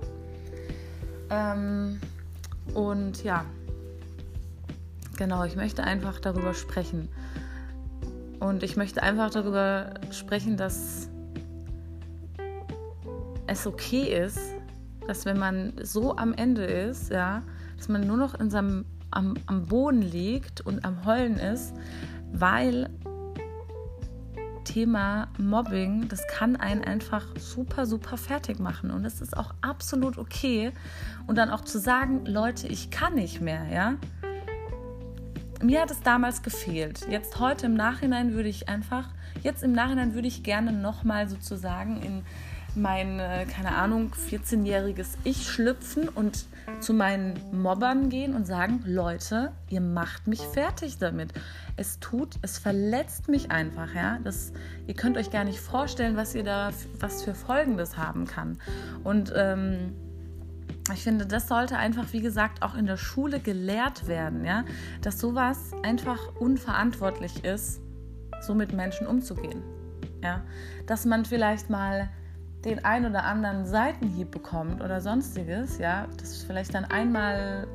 Ähm, 1.30 2.00
und 2.74 3.22
ja, 3.24 3.44
Genau, 5.22 5.44
ich 5.44 5.54
möchte 5.54 5.84
einfach 5.84 6.18
darüber 6.18 6.52
sprechen. 6.52 7.08
Und 8.40 8.64
ich 8.64 8.76
möchte 8.76 9.04
einfach 9.04 9.30
darüber 9.30 9.94
sprechen, 10.10 10.56
dass 10.56 11.08
es 13.46 13.64
okay 13.64 14.02
ist, 14.02 14.40
dass 15.06 15.24
wenn 15.24 15.38
man 15.38 15.74
so 15.80 16.16
am 16.16 16.34
Ende 16.34 16.64
ist, 16.64 17.12
ja, 17.12 17.42
dass 17.76 17.88
man 17.88 18.04
nur 18.04 18.16
noch 18.16 18.34
in 18.34 18.50
seinem, 18.50 18.84
am, 19.12 19.34
am 19.46 19.66
Boden 19.66 20.02
liegt 20.02 20.60
und 20.62 20.84
am 20.84 21.04
Heulen 21.04 21.36
ist, 21.36 21.72
weil 22.32 22.90
Thema 24.64 25.28
Mobbing, 25.38 26.08
das 26.08 26.26
kann 26.26 26.56
einen 26.56 26.82
einfach 26.82 27.28
super, 27.38 27.86
super 27.86 28.16
fertig 28.16 28.58
machen. 28.58 28.90
Und 28.90 29.04
es 29.04 29.20
ist 29.20 29.36
auch 29.36 29.54
absolut 29.60 30.18
okay. 30.18 30.72
Und 31.28 31.38
dann 31.38 31.50
auch 31.50 31.60
zu 31.60 31.78
sagen, 31.78 32.26
Leute, 32.26 32.66
ich 32.66 32.90
kann 32.90 33.14
nicht 33.14 33.40
mehr, 33.40 33.68
ja 33.72 33.94
mir 35.62 35.80
hat 35.80 35.90
es 35.90 36.00
damals 36.00 36.42
gefehlt. 36.42 37.06
Jetzt 37.08 37.38
heute 37.38 37.66
im 37.66 37.74
Nachhinein 37.74 38.34
würde 38.34 38.48
ich 38.48 38.68
einfach, 38.68 39.08
jetzt 39.42 39.62
im 39.62 39.72
Nachhinein 39.72 40.14
würde 40.14 40.28
ich 40.28 40.42
gerne 40.42 40.72
nochmal 40.72 41.28
sozusagen 41.28 42.02
in 42.02 42.22
mein, 42.74 43.20
äh, 43.20 43.44
keine 43.44 43.74
Ahnung, 43.74 44.12
14-jähriges 44.30 45.18
Ich 45.24 45.48
schlüpfen 45.48 46.08
und 46.08 46.46
zu 46.80 46.94
meinen 46.94 47.38
Mobbern 47.52 48.08
gehen 48.08 48.34
und 48.34 48.46
sagen, 48.46 48.82
Leute, 48.86 49.52
ihr 49.68 49.80
macht 49.80 50.26
mich 50.26 50.40
fertig 50.40 50.98
damit. 50.98 51.32
Es 51.76 51.98
tut, 51.98 52.36
es 52.42 52.58
verletzt 52.58 53.28
mich 53.28 53.50
einfach, 53.50 53.94
ja. 53.94 54.18
Das, 54.24 54.52
ihr 54.86 54.94
könnt 54.94 55.16
euch 55.16 55.30
gar 55.30 55.44
nicht 55.44 55.58
vorstellen, 55.58 56.16
was 56.16 56.34
ihr 56.34 56.44
da, 56.44 56.70
was 56.98 57.22
für 57.22 57.34
Folgen 57.34 57.76
das 57.76 57.96
haben 57.96 58.26
kann. 58.26 58.58
Und 59.04 59.32
ähm, 59.36 59.94
ich 60.92 61.04
finde, 61.04 61.26
das 61.26 61.48
sollte 61.48 61.76
einfach, 61.76 62.12
wie 62.12 62.20
gesagt, 62.20 62.62
auch 62.62 62.74
in 62.74 62.86
der 62.86 62.96
Schule 62.96 63.38
gelehrt 63.38 64.08
werden, 64.08 64.44
ja, 64.44 64.64
dass 65.00 65.20
sowas 65.20 65.72
einfach 65.82 66.18
unverantwortlich 66.40 67.44
ist, 67.44 67.80
so 68.40 68.54
mit 68.54 68.72
Menschen 68.72 69.06
umzugehen. 69.06 69.62
Ja, 70.22 70.42
dass 70.86 71.04
man 71.04 71.24
vielleicht 71.24 71.70
mal 71.70 72.08
den 72.64 72.84
ein 72.84 73.04
oder 73.06 73.24
anderen 73.24 73.66
Seitenhieb 73.66 74.30
bekommt 74.30 74.82
oder 74.82 75.00
sonstiges, 75.00 75.78
ja, 75.78 76.06
das 76.20 76.42
vielleicht 76.42 76.74
dann 76.74 76.84
einmal 76.84 77.66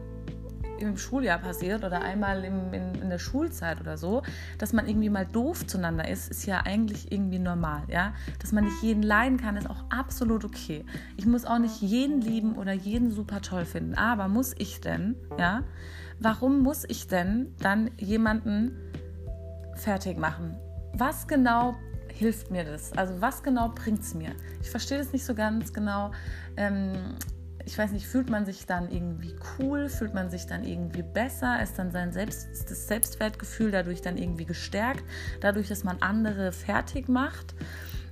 im 0.79 0.97
Schuljahr 0.97 1.39
passiert 1.39 1.83
oder 1.83 2.01
einmal 2.01 2.43
im, 2.43 2.73
in, 2.73 2.95
in, 2.95 3.09
der 3.09 3.19
Schulzeit 3.19 3.81
oder 3.81 3.97
so, 3.97 4.23
dass 4.57 4.73
man 4.73 4.87
irgendwie 4.87 5.09
mal 5.09 5.25
doof 5.25 5.65
zueinander 5.67 6.07
ist, 6.07 6.29
ist 6.29 6.45
ja 6.45 6.61
eigentlich 6.65 7.11
irgendwie 7.11 7.39
normal, 7.39 7.83
ja. 7.87 8.13
Dass 8.39 8.51
man 8.51 8.65
nicht 8.65 8.81
jeden 8.81 9.03
leiden 9.03 9.37
kann, 9.37 9.57
ist 9.57 9.69
auch 9.69 9.83
absolut 9.89 10.45
okay. 10.45 10.85
Ich 11.17 11.25
muss 11.25 11.45
auch 11.45 11.59
nicht 11.59 11.81
jeden 11.81 12.21
lieben 12.21 12.55
oder 12.55 12.73
jeden 12.73 13.11
super 13.11 13.41
toll 13.41 13.65
finden, 13.65 13.95
aber 13.95 14.27
muss 14.27 14.53
ich 14.57 14.81
denn, 14.81 15.15
ja? 15.37 15.63
Warum 16.19 16.61
muss 16.61 16.83
ich 16.87 17.07
denn 17.07 17.53
dann 17.59 17.91
jemanden 17.97 18.71
fertig 19.75 20.17
machen? 20.17 20.57
Was 20.93 21.27
genau 21.27 21.75
hilft 22.17 22.49
mir 22.49 22.63
das? 22.63 22.91
Also 22.93 23.21
was 23.21 23.43
genau 23.43 23.69
bringt 23.69 24.01
es 24.01 24.13
mir? 24.13 24.31
Ich 24.61 24.69
verstehe 24.69 24.97
das 24.97 25.13
nicht 25.13 25.23
so 25.23 25.35
ganz 25.35 25.73
genau. 25.73 26.11
Ähm, 26.55 26.93
ich 27.67 27.77
weiß 27.77 27.91
nicht, 27.91 28.07
fühlt 28.07 28.29
man 28.29 28.45
sich 28.45 28.65
dann 28.65 28.89
irgendwie 28.89 29.35
cool, 29.59 29.89
fühlt 29.89 30.13
man 30.13 30.29
sich 30.29 30.47
dann 30.47 30.63
irgendwie 30.63 31.01
besser, 31.01 31.61
ist 31.61 31.77
dann 31.77 31.91
sein 31.91 32.13
Selbst, 32.13 32.47
das 32.69 32.87
Selbstwertgefühl 32.87 33.71
dadurch 33.71 34.01
dann 34.01 34.17
irgendwie 34.17 34.45
gestärkt, 34.45 35.03
dadurch, 35.41 35.67
dass 35.67 35.83
man 35.83 35.97
andere 35.99 36.53
fertig 36.53 37.09
macht. 37.09 37.55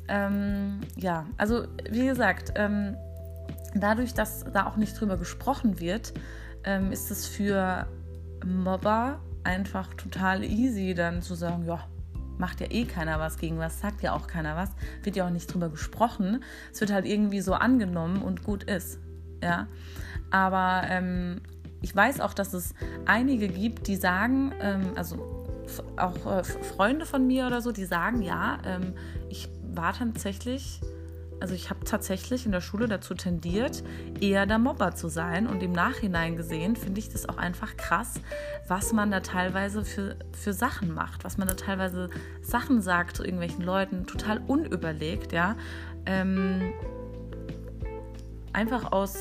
Ähm, 0.09 0.81
ja, 0.97 1.25
also 1.37 1.67
wie 1.89 2.05
gesagt, 2.05 2.51
ähm, 2.57 2.97
dadurch, 3.73 4.13
dass 4.13 4.43
da 4.43 4.67
auch 4.67 4.75
nicht 4.75 4.99
drüber 4.99 5.15
gesprochen 5.15 5.79
wird, 5.79 6.13
ähm, 6.65 6.91
ist 6.91 7.09
es 7.09 7.25
für 7.25 7.87
Mobber 8.45 9.21
einfach 9.45 9.93
total 9.93 10.43
easy, 10.43 10.93
dann 10.95 11.21
zu 11.21 11.33
sagen, 11.33 11.63
ja, 11.65 11.87
macht 12.37 12.59
ja 12.59 12.67
eh 12.69 12.83
keiner 12.83 13.21
was 13.21 13.37
gegen 13.37 13.57
was, 13.57 13.79
sagt 13.79 14.01
ja 14.01 14.11
auch 14.11 14.27
keiner 14.27 14.57
was, 14.57 14.71
wird 15.03 15.15
ja 15.15 15.25
auch 15.25 15.31
nicht 15.31 15.47
drüber 15.47 15.69
gesprochen. 15.69 16.43
Es 16.73 16.81
wird 16.81 16.91
halt 16.91 17.05
irgendwie 17.05 17.39
so 17.39 17.53
angenommen 17.53 18.21
und 18.21 18.43
gut 18.43 18.65
ist 18.65 18.99
ja. 19.41 19.67
Aber 20.31 20.83
ähm, 20.89 21.41
ich 21.81 21.95
weiß 21.95 22.19
auch, 22.19 22.33
dass 22.33 22.53
es 22.53 22.73
einige 23.05 23.47
gibt, 23.47 23.87
die 23.87 23.95
sagen, 23.95 24.53
ähm, 24.59 24.91
also 24.95 25.45
auch 25.97 26.25
äh, 26.25 26.43
Freunde 26.43 27.05
von 27.05 27.25
mir 27.27 27.47
oder 27.47 27.61
so, 27.61 27.71
die 27.71 27.85
sagen, 27.85 28.21
ja, 28.21 28.57
ähm, 28.65 28.93
ich 29.29 29.49
war 29.73 29.93
tatsächlich, 29.93 30.81
also 31.39 31.53
ich 31.53 31.69
habe 31.69 31.83
tatsächlich 31.85 32.45
in 32.45 32.51
der 32.51 32.61
Schule 32.61 32.87
dazu 32.87 33.13
tendiert, 33.13 33.83
eher 34.19 34.45
der 34.45 34.57
Mobber 34.57 34.95
zu 34.95 35.09
sein. 35.09 35.47
Und 35.47 35.61
im 35.61 35.73
Nachhinein 35.73 36.37
gesehen 36.37 36.75
finde 36.75 36.99
ich 36.99 37.09
das 37.09 37.27
auch 37.27 37.37
einfach 37.37 37.75
krass, 37.77 38.15
was 38.67 38.93
man 38.93 39.11
da 39.11 39.19
teilweise 39.19 39.83
für, 39.83 40.17
für 40.31 40.53
Sachen 40.53 40.93
macht, 40.93 41.23
was 41.23 41.37
man 41.37 41.47
da 41.47 41.55
teilweise 41.55 42.09
Sachen 42.41 42.81
sagt 42.81 43.17
zu 43.17 43.23
irgendwelchen 43.23 43.63
Leuten, 43.63 44.05
total 44.05 44.39
unüberlegt, 44.39 45.33
ja. 45.33 45.55
Ähm, 46.05 46.73
einfach 48.55 48.91
aus, 48.91 49.17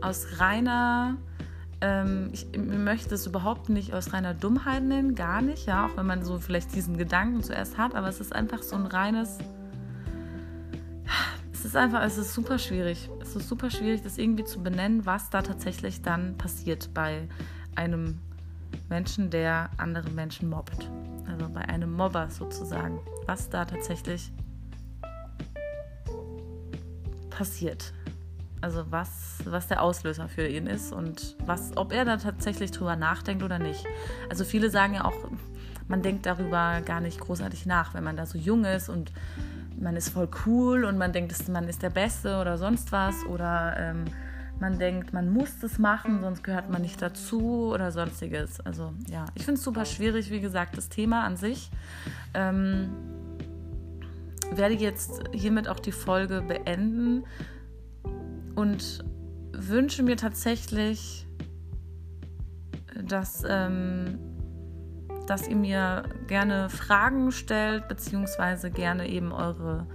aus 0.00 0.38
reiner, 0.38 1.16
ähm, 1.80 2.30
ich, 2.32 2.46
ich 2.52 2.58
möchte 2.60 3.14
es 3.14 3.26
überhaupt 3.26 3.68
nicht 3.68 3.92
aus 3.92 4.12
reiner 4.12 4.34
Dummheit 4.34 4.84
nennen, 4.84 5.14
gar 5.14 5.42
nicht, 5.42 5.66
ja, 5.66 5.86
auch 5.86 5.96
wenn 5.96 6.06
man 6.06 6.24
so 6.24 6.38
vielleicht 6.38 6.74
diesen 6.74 6.96
Gedanken 6.96 7.42
zuerst 7.42 7.76
hat, 7.76 7.94
aber 7.94 8.08
es 8.08 8.20
ist 8.20 8.34
einfach 8.34 8.62
so 8.62 8.76
ein 8.76 8.86
reines, 8.86 9.38
es 11.52 11.64
ist 11.64 11.76
einfach, 11.76 12.02
es 12.02 12.16
ist 12.18 12.32
super 12.32 12.58
schwierig. 12.58 13.10
Es 13.20 13.34
ist 13.34 13.48
super 13.48 13.70
schwierig, 13.70 14.02
das 14.02 14.18
irgendwie 14.18 14.44
zu 14.44 14.62
benennen, 14.62 15.04
was 15.04 15.30
da 15.30 15.42
tatsächlich 15.42 16.00
dann 16.02 16.36
passiert 16.38 16.90
bei 16.94 17.28
einem 17.74 18.20
Menschen, 18.88 19.30
der 19.30 19.70
andere 19.76 20.10
Menschen 20.10 20.48
mobbt. 20.48 20.88
Also 21.28 21.48
bei 21.48 21.62
einem 21.62 21.92
Mobber 21.92 22.30
sozusagen. 22.30 23.00
Was 23.26 23.50
da 23.50 23.64
tatsächlich 23.64 24.30
passiert. 27.30 27.92
Also 28.60 28.84
was, 28.90 29.38
was 29.44 29.68
der 29.68 29.82
Auslöser 29.82 30.28
für 30.28 30.46
ihn 30.46 30.66
ist 30.66 30.92
und 30.92 31.36
was, 31.44 31.76
ob 31.76 31.92
er 31.92 32.04
da 32.04 32.16
tatsächlich 32.16 32.70
drüber 32.70 32.96
nachdenkt 32.96 33.42
oder 33.42 33.58
nicht. 33.58 33.84
Also 34.30 34.44
viele 34.44 34.70
sagen 34.70 34.94
ja 34.94 35.04
auch, 35.04 35.14
man 35.88 36.02
denkt 36.02 36.26
darüber 36.26 36.80
gar 36.80 37.00
nicht 37.00 37.20
großartig 37.20 37.66
nach, 37.66 37.94
wenn 37.94 38.02
man 38.02 38.16
da 38.16 38.26
so 38.26 38.38
jung 38.38 38.64
ist 38.64 38.88
und 38.88 39.12
man 39.78 39.94
ist 39.94 40.08
voll 40.08 40.28
cool 40.46 40.84
und 40.84 40.98
man 40.98 41.12
denkt, 41.12 41.48
man 41.48 41.68
ist 41.68 41.82
der 41.82 41.90
Beste 41.90 42.40
oder 42.40 42.56
sonst 42.56 42.92
was 42.92 43.24
oder 43.26 43.76
ähm, 43.78 44.04
man 44.58 44.78
denkt, 44.78 45.12
man 45.12 45.28
muss 45.28 45.58
das 45.60 45.78
machen, 45.78 46.20
sonst 46.22 46.42
gehört 46.42 46.70
man 46.70 46.80
nicht 46.80 47.00
dazu 47.02 47.70
oder 47.72 47.92
sonstiges. 47.92 48.60
Also 48.60 48.94
ja, 49.10 49.26
ich 49.34 49.44
finde 49.44 49.58
es 49.58 49.64
super 49.64 49.84
schwierig, 49.84 50.30
wie 50.30 50.40
gesagt, 50.40 50.78
das 50.78 50.88
Thema 50.88 51.24
an 51.24 51.36
sich. 51.36 51.70
Ähm, 52.32 52.88
werde 54.52 54.74
jetzt 54.74 55.24
hiermit 55.32 55.68
auch 55.68 55.80
die 55.80 55.92
Folge 55.92 56.40
beenden 56.40 57.24
und 58.56 59.04
wünsche 59.52 60.02
mir 60.02 60.16
tatsächlich, 60.16 61.26
dass, 63.00 63.44
ähm, 63.48 64.18
dass 65.26 65.46
ihr 65.46 65.56
mir 65.56 66.04
gerne 66.26 66.68
Fragen 66.68 67.30
stellt, 67.30 67.86
beziehungsweise 67.88 68.70
gerne 68.70 69.08
eben 69.08 69.32
eure 69.32 69.86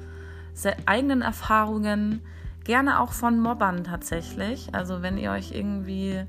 eigenen 0.85 1.21
Erfahrungen, 1.21 2.21
gerne 2.63 2.99
auch 2.99 3.11
von 3.11 3.39
Mobbern 3.39 3.83
tatsächlich. 3.83 4.73
Also 4.73 5.01
wenn 5.01 5.17
ihr 5.17 5.31
euch 5.31 5.51
irgendwie 5.51 6.23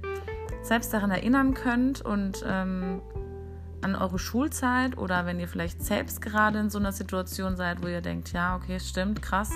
selbst 0.63 0.95
daran 0.95 1.11
erinnern 1.11 1.55
könnt 1.55 2.01
und 2.01 2.45
ähm, 2.47 3.03
an 3.83 3.97
eure 3.97 4.19
Schulzeit 4.19 4.97
oder 4.97 5.27
wenn 5.27 5.41
ihr 5.41 5.49
vielleicht 5.49 5.83
selbst 5.83 6.23
gerade 6.23 6.61
in 6.61 6.71
so 6.71 6.79
einer 6.79 6.93
Situation 6.93 7.57
seid, 7.57 7.83
wo 7.83 7.89
ihr 7.89 8.01
denkt, 8.01 8.33
ja, 8.33 8.57
okay, 8.57 8.79
stimmt, 8.81 9.21
krass, 9.23 9.51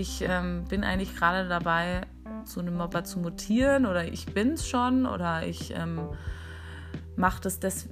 ich 0.00 0.24
ähm, 0.26 0.64
bin 0.68 0.84
eigentlich 0.84 1.14
gerade 1.14 1.48
dabei, 1.48 2.02
zu 2.44 2.60
einem 2.60 2.76
Mobber 2.76 3.04
zu 3.04 3.18
mutieren 3.18 3.86
oder 3.86 4.04
ich 4.04 4.26
bin 4.26 4.52
es 4.52 4.66
schon 4.66 5.06
oder 5.06 5.46
ich 5.46 5.74
ähm, 5.76 6.08
mache 7.16 7.40
das 7.42 7.60
des, 7.60 7.88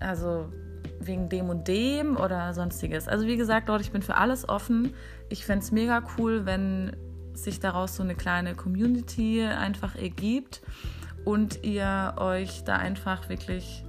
also 0.00 0.52
wegen 1.00 1.28
dem 1.28 1.48
und 1.48 1.66
dem 1.66 2.16
oder 2.16 2.52
sonstiges. 2.54 3.08
Also 3.08 3.26
wie 3.26 3.36
gesagt, 3.36 3.68
Leute, 3.68 3.82
ich 3.82 3.92
bin 3.92 4.02
für 4.02 4.16
alles 4.16 4.48
offen. 4.48 4.94
Ich 5.28 5.44
fände 5.44 5.64
es 5.64 5.72
mega 5.72 6.02
cool, 6.18 6.46
wenn 6.46 6.96
sich 7.34 7.60
daraus 7.60 7.96
so 7.96 8.02
eine 8.02 8.14
kleine 8.14 8.54
Community 8.54 9.42
einfach 9.42 9.96
ergibt 9.96 10.62
und 11.24 11.64
ihr 11.64 12.14
euch 12.18 12.64
da 12.64 12.76
einfach 12.76 13.28
wirklich 13.28 13.84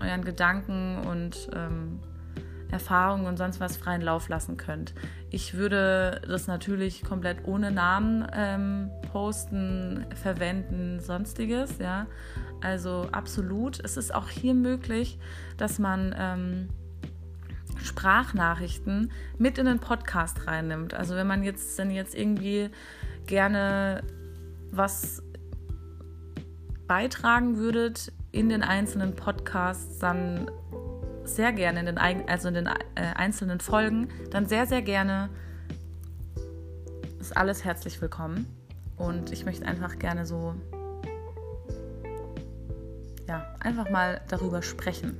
euren 0.00 0.24
Gedanken 0.24 0.98
und 1.06 1.48
ähm, 1.54 2.00
Erfahrungen 2.70 3.26
und 3.26 3.36
sonst 3.36 3.60
was 3.60 3.76
freien 3.76 4.02
Lauf 4.02 4.28
lassen 4.28 4.56
könnt. 4.56 4.94
Ich 5.30 5.54
würde 5.54 6.20
das 6.26 6.46
natürlich 6.46 7.02
komplett 7.04 7.46
ohne 7.46 7.70
Namen 7.70 8.26
ähm, 8.32 8.90
posten, 9.12 10.06
verwenden, 10.14 11.00
sonstiges, 11.00 11.78
ja. 11.78 12.06
Also 12.60 13.08
absolut. 13.12 13.78
Es 13.84 13.96
ist 13.96 14.14
auch 14.14 14.28
hier 14.28 14.54
möglich, 14.54 15.18
dass 15.56 15.78
man 15.78 16.14
ähm, 16.18 16.68
Sprachnachrichten 17.82 19.12
mit 19.38 19.58
in 19.58 19.66
den 19.66 19.78
Podcast 19.78 20.46
reinnimmt. 20.46 20.94
Also 20.94 21.14
wenn 21.14 21.26
man 21.26 21.42
jetzt 21.42 21.78
dann 21.78 21.90
jetzt 21.90 22.14
irgendwie 22.14 22.70
gerne 23.26 24.02
was 24.70 25.22
beitragen 26.86 27.56
würdet 27.56 28.12
in 28.32 28.48
den 28.48 28.62
einzelnen 28.62 29.14
Podcasts, 29.14 29.98
dann 29.98 30.50
sehr 31.26 31.52
gerne 31.52 31.80
in 31.80 31.86
den, 31.86 31.98
also 31.98 32.48
in 32.48 32.54
den 32.54 32.66
äh, 32.66 32.72
einzelnen 33.14 33.60
Folgen, 33.60 34.08
dann 34.30 34.46
sehr, 34.46 34.66
sehr 34.66 34.82
gerne 34.82 35.30
ist 37.26 37.36
alles 37.36 37.64
herzlich 37.64 38.00
willkommen. 38.00 38.46
Und 38.96 39.32
ich 39.32 39.44
möchte 39.44 39.66
einfach 39.66 39.98
gerne 39.98 40.24
so, 40.26 40.54
ja, 43.26 43.44
einfach 43.60 43.90
mal 43.90 44.20
darüber 44.28 44.62
sprechen 44.62 45.18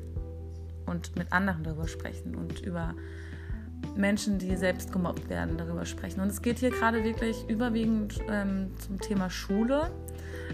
und 0.87 1.17
mit 1.17 1.33
anderen 1.33 1.65
darüber 1.65 1.89
sprechen 1.89 2.37
und 2.37 2.61
über 2.61 2.95
Menschen, 3.97 4.39
die 4.39 4.57
selbst 4.57 4.93
gemobbt 4.93 5.29
werden, 5.29 5.59
darüber 5.59 5.85
sprechen. 5.85 6.21
Und 6.21 6.29
es 6.29 6.43
geht 6.43 6.59
hier 6.59 6.71
gerade 6.71 7.03
wirklich 7.03 7.49
überwiegend 7.49 8.21
ähm, 8.29 8.71
zum 8.79 9.01
Thema 9.01 9.29
Schule, 9.29 9.91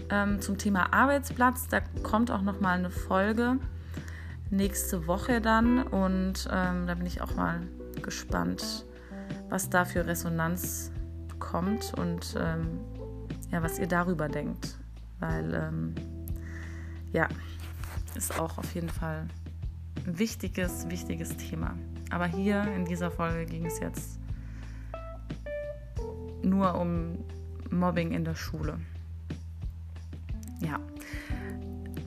ähm, 0.09 0.41
zum 0.41 0.57
Thema 0.57 0.91
Arbeitsplatz. 0.91 1.67
Da 1.67 1.81
kommt 2.01 2.31
auch 2.31 2.41
noch 2.41 2.59
mal 2.61 2.79
eine 2.79 2.89
Folge 2.89 3.59
nächste 4.53 5.07
Woche 5.07 5.41
dann 5.41 5.83
und 5.83 6.47
ähm, 6.51 6.87
da 6.87 6.93
bin 6.95 7.05
ich 7.05 7.21
auch 7.21 7.35
mal 7.35 7.61
gespannt, 8.01 8.85
was 9.49 9.69
da 9.69 9.83
für 9.83 10.05
Resonanz 10.05 10.91
kommt 11.39 11.93
und 11.97 12.35
ähm, 12.39 12.79
ja, 13.51 13.61
was 13.63 13.79
ihr 13.79 13.87
darüber 13.87 14.29
denkt, 14.29 14.77
weil 15.19 15.53
ähm, 15.53 15.95
ja, 17.11 17.27
ist 18.15 18.39
auch 18.39 18.57
auf 18.57 18.73
jeden 18.75 18.89
Fall 18.89 19.27
ein 20.05 20.19
wichtiges, 20.19 20.89
wichtiges 20.89 21.35
Thema. 21.37 21.75
Aber 22.11 22.27
hier 22.27 22.63
in 22.75 22.85
dieser 22.85 23.09
Folge 23.09 23.45
ging 23.45 23.65
es 23.65 23.79
jetzt 23.79 24.19
nur 26.43 26.75
um 26.75 27.17
Mobbing 27.71 28.11
in 28.11 28.23
der 28.23 28.35
Schule. 28.35 28.79
Ja. 30.59 30.79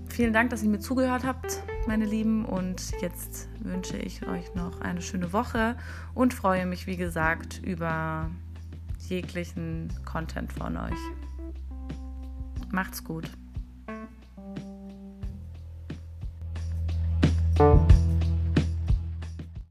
Vielen 0.08 0.32
Dank, 0.32 0.50
dass 0.50 0.62
ihr 0.62 0.68
mir 0.68 0.78
zugehört 0.78 1.24
habt, 1.24 1.62
meine 1.86 2.04
Lieben. 2.04 2.44
Und 2.44 2.92
jetzt 3.00 3.48
wünsche 3.60 3.96
ich 3.96 4.26
euch 4.26 4.54
noch 4.54 4.80
eine 4.80 5.02
schöne 5.02 5.32
Woche 5.32 5.76
und 6.14 6.34
freue 6.34 6.66
mich, 6.66 6.86
wie 6.86 6.96
gesagt, 6.96 7.60
über 7.64 8.30
jeglichen 9.08 9.92
Content 10.04 10.52
von 10.52 10.76
euch. 10.76 10.98
Macht's 12.70 13.04
gut. 13.04 13.30